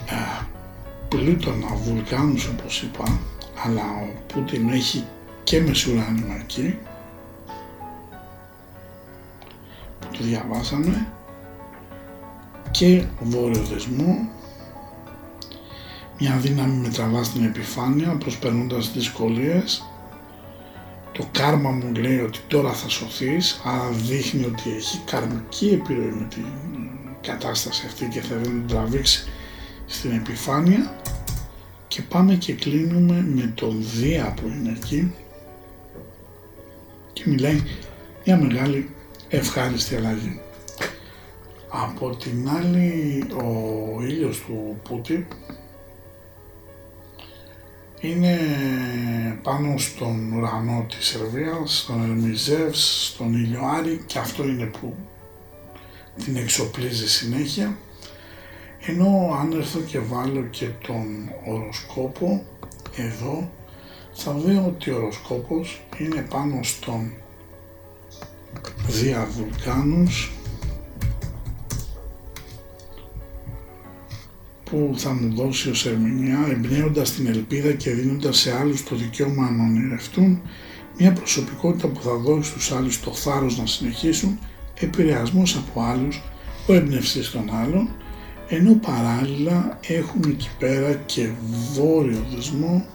α, 0.09 0.44
πλούτονα 1.09 1.74
βουλκάνους 1.74 2.46
όπως 2.46 2.82
είπα, 2.82 3.18
αλλά 3.64 3.82
ο 3.82 4.22
Πούτιν 4.26 4.68
έχει 4.68 5.05
και 5.44 5.61
μεσουράνημα 5.61 6.34
εκεί, 6.34 6.78
που 10.01 10.07
το 10.11 10.18
διαβάσαμε, 10.24 11.07
και 12.70 13.05
βόρειο 13.20 13.62
δεσμό 13.62 14.28
μια 16.23 16.37
δύναμη 16.37 16.75
με 16.75 16.89
τραβά 16.89 17.25
στην 17.25 17.45
επιφάνεια 17.45 18.16
προσπερνώντας 18.16 18.93
δυσκολίες. 18.93 19.85
Το 21.12 21.29
κάρμα 21.33 21.71
μου 21.71 21.95
λέει 21.95 22.18
ότι 22.18 22.39
τώρα 22.47 22.73
θα 22.73 22.89
σωθείς 22.89 23.61
άρα 23.64 23.89
δείχνει 23.91 24.45
ότι 24.45 24.71
έχει 24.77 25.01
καρμική 25.05 25.68
επιρροή 25.68 26.11
με 26.11 26.27
την 26.29 26.45
κατάσταση 27.21 27.87
αυτή 27.87 28.09
και 28.09 28.21
θα 28.21 28.35
την 28.35 28.66
τραβήξει 28.66 29.29
στην 29.87 30.11
επιφάνεια. 30.11 31.01
Και 31.89 32.03
πάμε 32.03 32.35
και 32.35 32.55
κλείνουμε 32.55 33.25
με 33.35 33.53
τον 33.55 33.77
Δία 33.81 34.35
που 34.37 34.47
είναι 34.47 34.71
εκεί. 34.77 35.14
Και 37.12 37.23
μιλάει 37.27 37.62
μια 38.25 38.37
μεγάλη 38.37 38.91
ευχάριστη 39.29 39.97
αλλαγή. 39.97 40.41
Από 41.68 42.16
την 42.16 42.49
άλλη 42.49 43.25
ο 43.35 44.03
ήλιος 44.03 44.39
του 44.39 44.81
Πούτι 44.83 45.27
είναι 48.01 48.38
πάνω 49.42 49.78
στον 49.78 50.32
ουρανό 50.32 50.86
της 50.88 51.07
Σερβίας, 51.07 51.78
στον 51.78 52.03
Ερμιζεύς, 52.03 53.07
στον 53.12 53.34
Ηλιοάρη 53.34 54.03
και 54.07 54.18
αυτό 54.18 54.44
είναι 54.44 54.64
που 54.64 54.94
την 56.24 56.36
εξοπλίζει 56.36 57.09
συνέχεια. 57.09 57.76
Ενώ 58.86 59.36
αν 59.40 59.53
έρθω 59.53 59.80
και 59.80 59.98
βάλω 59.98 60.42
και 60.42 60.66
τον 60.86 61.30
οροσκόπο 61.46 62.44
εδώ 62.96 63.51
θα 64.12 64.32
δω 64.32 64.66
ότι 64.66 64.90
ο 64.90 64.96
οροσκόπος 64.96 65.82
είναι 65.98 66.26
πάνω 66.30 66.62
στον 66.62 67.12
Δία 68.86 69.28
Βουλκάνους 69.30 70.32
που 74.71 74.95
θα 74.97 75.12
μου 75.12 75.35
δώσει 75.35 75.71
ως 75.71 75.87
ερμηνεία 75.87 76.39
εμπνέοντας 76.51 77.12
την 77.12 77.27
ελπίδα 77.27 77.73
και 77.73 77.91
δίνοντας 77.91 78.39
σε 78.39 78.57
άλλους 78.57 78.85
το 78.85 78.97
δικαίωμα 78.97 79.51
να 79.51 79.62
ονειρευτούν 79.62 80.43
Μια 80.99 81.12
προσωπικότητα 81.12 81.89
που 81.89 82.03
θα 82.03 82.14
δώσει 82.14 82.51
στους 82.51 82.73
άλλους 82.73 83.01
το 83.01 83.12
θάρρος 83.12 83.59
να 83.59 83.66
συνεχίσουν, 83.66 84.39
επηρεασμός 84.81 85.57
από 85.57 85.81
άλλους, 85.83 86.23
ο 86.66 86.73
εμπνευστής 86.73 87.31
των 87.31 87.51
άλλων, 87.53 87.89
ενώ 88.49 88.75
παράλληλα 88.75 89.79
έχουν 89.87 90.23
εκεί 90.27 90.49
πέρα 90.59 90.93
και 90.95 91.29
βόρειο 91.75 92.27
δεσμό, 92.35 92.87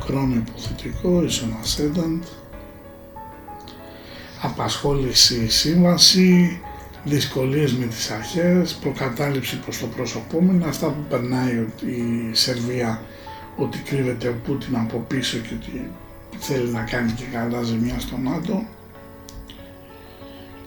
χρόνο 0.00 0.34
υποθετικό, 0.34 1.24
ίσον 1.24 1.56
ascendant, 1.62 2.26
απασχόληση 4.42 5.48
σύμβαση, 5.48 6.60
δυσκολίες 7.04 7.72
με 7.72 7.86
τις 7.86 8.10
αρχές, 8.10 8.74
προκατάληψη 8.74 9.58
προς 9.58 9.78
το 9.78 9.86
πρόσωπό 9.86 10.40
μου, 10.40 10.64
αυτά 10.64 10.86
που 10.86 11.04
περνάει 11.08 11.66
η 11.80 12.34
Σερβία 12.34 13.02
ότι 13.56 13.78
κρύβεται 13.78 14.28
ο 14.28 14.34
Πούτιν 14.44 14.76
από 14.76 14.98
πίσω 14.98 15.38
και 15.38 15.54
ότι 15.54 15.90
θέλει 16.38 16.68
να 16.68 16.80
κάνει 16.80 17.12
και 17.12 17.24
καλά 17.32 17.62
ζημιά 17.62 18.00
στο 18.00 18.16
ΝΑΤΟ. 18.16 18.66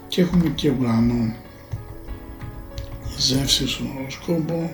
Και 0.08 0.20
έχουμε 0.20 0.48
και 0.54 0.70
ουρανό. 0.70 1.34
Ζεύση 3.18 3.68
στον 3.68 3.96
οροσκόπο 4.00 4.72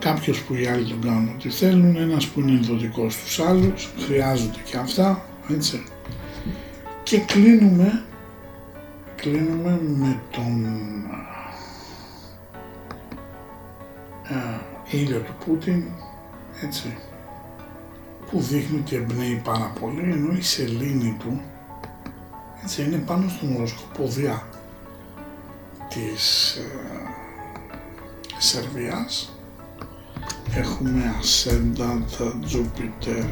κάποιος 0.00 0.42
που 0.42 0.54
οι 0.54 0.66
άλλοι 0.66 0.84
τον 0.84 1.00
κάνουν 1.00 1.28
ό,τι 1.28 1.48
θέλουν, 1.48 1.96
ένας 1.96 2.26
που 2.26 2.40
είναι 2.40 2.52
ενδοτικός 2.52 3.12
στους 3.12 3.40
άλλους, 3.40 3.90
χρειάζονται 4.06 4.58
και 4.64 4.76
αυτά, 4.76 5.24
έτσι. 5.48 5.84
Και 7.02 7.18
κλείνουμε, 7.18 8.04
κλείνουμε 9.20 9.80
με 9.82 10.20
τον 10.30 10.64
ε, 14.28 14.96
ήλιο 14.96 15.20
του 15.20 15.34
Πούτιν, 15.44 15.84
έτσι, 16.62 16.96
που 18.30 18.40
δείχνει 18.40 18.78
ότι 18.78 18.96
εμπνέει 18.96 19.40
πάρα 19.44 19.72
πολύ, 19.80 20.12
ενώ 20.12 20.32
η 20.32 20.42
σελήνη 20.42 21.16
του, 21.18 21.40
έτσι, 22.62 22.82
είναι 22.82 22.96
πάνω 22.96 23.28
στον 23.28 23.56
οροσκοποδιά 23.56 24.48
της 25.88 26.54
ε, 26.54 26.70
Σερβίας. 28.38 29.34
Έχουμε 30.54 31.14
Ascendant 31.20 32.22
Jupiter 32.52 33.24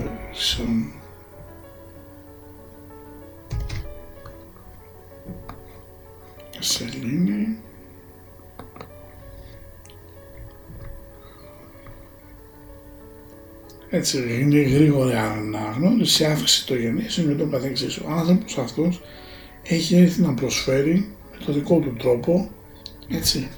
Σελήνη 7.08 7.58
Έτσι 13.90 14.40
είναι 14.40 14.60
γρήγορη 14.60 15.14
αναγνώριση, 15.14 16.24
αύξηση 16.24 16.66
το 16.66 16.74
γεννήσεων 16.74 17.28
και 17.28 17.34
το 17.34 17.46
καθεξής. 17.46 17.96
Ο 17.96 18.10
άνθρωπος 18.10 18.58
αυτός 18.58 19.02
έχει 19.62 19.96
έρθει 19.96 20.20
να 20.20 20.34
προσφέρει 20.34 21.08
με 21.30 21.44
το 21.44 21.52
δικό 21.52 21.78
του 21.78 21.94
τρόπο, 21.98 22.50
έτσι, 23.08 23.48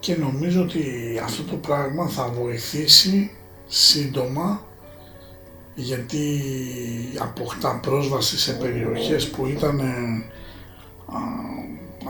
και 0.00 0.16
νομίζω 0.16 0.62
ότι 0.62 0.82
αυτό 1.24 1.42
το 1.42 1.56
πράγμα 1.56 2.08
θα 2.08 2.28
βοηθήσει 2.28 3.30
σύντομα 3.66 4.64
γιατί 5.74 6.42
αποκτά 7.18 7.80
πρόσβαση 7.82 8.38
σε 8.38 8.52
περιοχές 8.52 9.28
που 9.28 9.46
ήταν 9.46 9.80
α, 9.80 11.18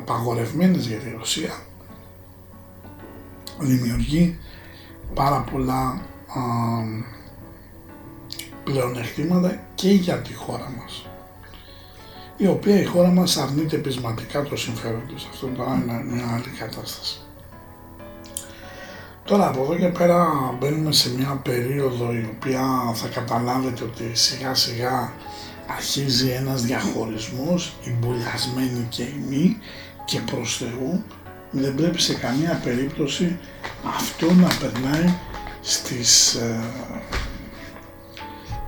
απαγορευμένες 0.01 0.87
για 0.87 0.99
τη 0.99 1.11
Ρωσία 1.19 1.55
δημιουργεί 3.59 4.39
πάρα 5.15 5.45
πολλά 5.53 6.03
α, 6.27 6.41
πλεονεκτήματα 8.65 9.61
και 9.75 9.91
για 9.91 10.17
τη 10.17 10.35
χώρα 10.35 10.73
μας 10.79 11.05
η 12.43 12.47
οποία 12.47 12.81
η 12.81 12.85
χώρα 12.85 13.09
μας 13.09 13.37
αρνείται 13.37 13.77
πεισματικά 13.77 14.43
το 14.43 14.57
συμφέρον 14.57 15.03
της. 15.15 15.29
Αυτό 15.31 15.47
τώρα 15.47 15.75
είναι 15.75 16.03
μια 16.05 16.25
άλλη 16.35 16.57
κατάσταση. 16.59 17.21
Τώρα 19.25 19.49
από 19.49 19.63
εδώ 19.63 19.77
και 19.77 19.87
πέρα 19.87 20.27
μπαίνουμε 20.59 20.93
σε 20.93 21.15
μια 21.15 21.41
περίοδο 21.43 22.13
η 22.13 22.31
οποία 22.37 22.93
θα 22.95 23.09
καταλάβετε 23.09 23.85
ότι 23.85 24.11
σιγά 24.13 24.55
σιγά 24.55 25.13
αρχίζει 25.67 26.29
ένας 26.29 26.63
διαχωρισμός, 26.63 27.77
οι 27.85 27.91
μπουλιασμένοι 27.91 28.87
και 28.89 29.03
οι 29.03 29.25
μη 29.29 29.59
και 30.05 30.21
προς 30.21 30.57
Θεού 30.57 31.05
δεν 31.51 31.75
πρέπει 31.75 32.01
σε 32.01 32.15
καμία 32.15 32.61
περίπτωση 32.65 33.39
αυτό 33.97 34.33
να 34.33 34.49
περνάει 34.61 35.15
στις 35.61 36.35
ε, 36.35 36.61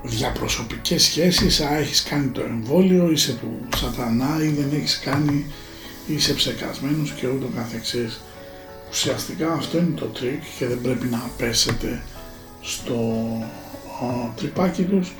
διαπροσωπικές 0.02 1.02
σχέσεις, 1.02 1.60
α, 1.60 1.76
έχεις 1.76 2.02
κάνει 2.02 2.28
το 2.28 2.40
εμβόλιο, 2.40 3.10
είσαι 3.10 3.32
του 3.32 3.68
σατανά 3.76 4.44
ή 4.44 4.48
δεν 4.48 4.70
έχεις 4.72 4.98
κάνει, 4.98 5.46
είσαι 6.06 6.34
ψεκασμένος 6.34 7.12
και 7.12 7.28
ούτω 7.28 7.46
καθεξής. 7.56 8.20
Ουσιαστικά 8.90 9.52
αυτό 9.52 9.78
είναι 9.78 9.94
το 9.96 10.06
τρίκ 10.06 10.42
και 10.58 10.66
δεν 10.66 10.80
πρέπει 10.80 11.06
να 11.06 11.30
πέσετε 11.36 12.02
στο 12.60 12.98
τρυπάκι 14.36 14.82
τους. 14.82 15.12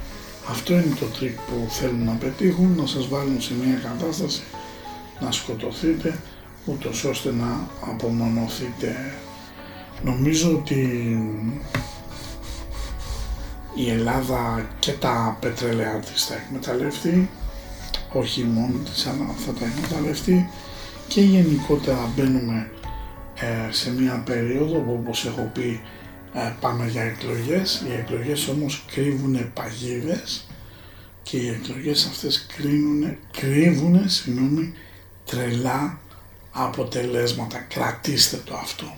Αυτό 0.51 0.73
είναι 0.73 0.97
το 1.01 1.07
τρίκ 1.07 1.37
που 1.37 1.67
θέλουν 1.71 2.05
να 2.05 2.13
πετύχουν, 2.13 2.75
να 2.77 2.87
σας 2.87 3.09
βάλουν 3.09 3.41
σε 3.41 3.53
μια 3.65 3.75
κατάσταση 3.75 4.43
να 5.23 5.31
σκοτωθείτε 5.31 6.19
ούτως 6.65 7.05
ώστε 7.05 7.33
να 7.33 7.69
απομονωθείτε. 7.91 9.15
Νομίζω 10.05 10.51
ότι 10.51 10.81
η 13.75 13.91
Ελλάδα 13.91 14.69
και 14.79 14.93
τα 14.93 15.37
πετρέλαια 15.41 15.99
της 15.99 16.25
θα 16.25 16.35
εκμεταλλευτεί, 16.35 17.31
όχι 18.13 18.45
μόνο 18.45 18.79
της 18.85 19.07
αλλά 19.07 19.35
θα 19.47 19.53
τα 19.53 19.65
εκμεταλλευτεί 19.65 20.51
και 21.09 21.21
γενικότερα 21.21 22.13
μπαίνουμε 22.17 22.71
ε, 23.35 23.73
σε 23.73 23.93
μια 23.93 24.23
περίοδο 24.27 24.79
που 24.79 24.99
όπως 25.01 25.27
έχω 25.27 25.51
πει 25.55 25.81
ε, 26.35 26.53
πάμε 26.61 26.89
για 26.89 27.03
εκλογές, 27.03 27.85
οι 27.89 27.93
εκλογές 27.93 28.49
όμως 28.49 28.85
κρύβουν 28.93 29.53
παγίδες 29.53 30.47
και 31.23 31.37
οι 31.37 31.49
εκλογές 31.49 32.07
αυτές 32.07 32.47
κρύβουν, 32.57 33.17
κρύβουν 33.31 34.09
συγγνώμη, 34.09 34.75
τρελά 35.33 35.99
αποτελέσματα. 36.51 37.59
Κρατήστε 37.59 38.37
το 38.45 38.55
αυτό. 38.55 38.95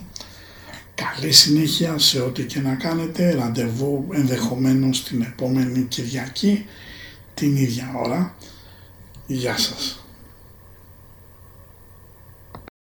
Καλή 0.95 1.31
συνέχεια 1.31 1.97
σε 1.97 2.19
ό,τι 2.19 2.43
και 2.43 2.59
να 2.59 2.75
κάνετε. 2.75 3.33
Ραντεβού 3.33 4.07
ενδεχομένως 4.11 5.03
την 5.03 5.21
επόμενη 5.21 5.81
Κυριακή 5.81 6.65
την 7.33 7.55
ίδια 7.55 7.91
ώρα. 7.95 8.35
Γεια 9.27 9.57
σας. 9.57 10.04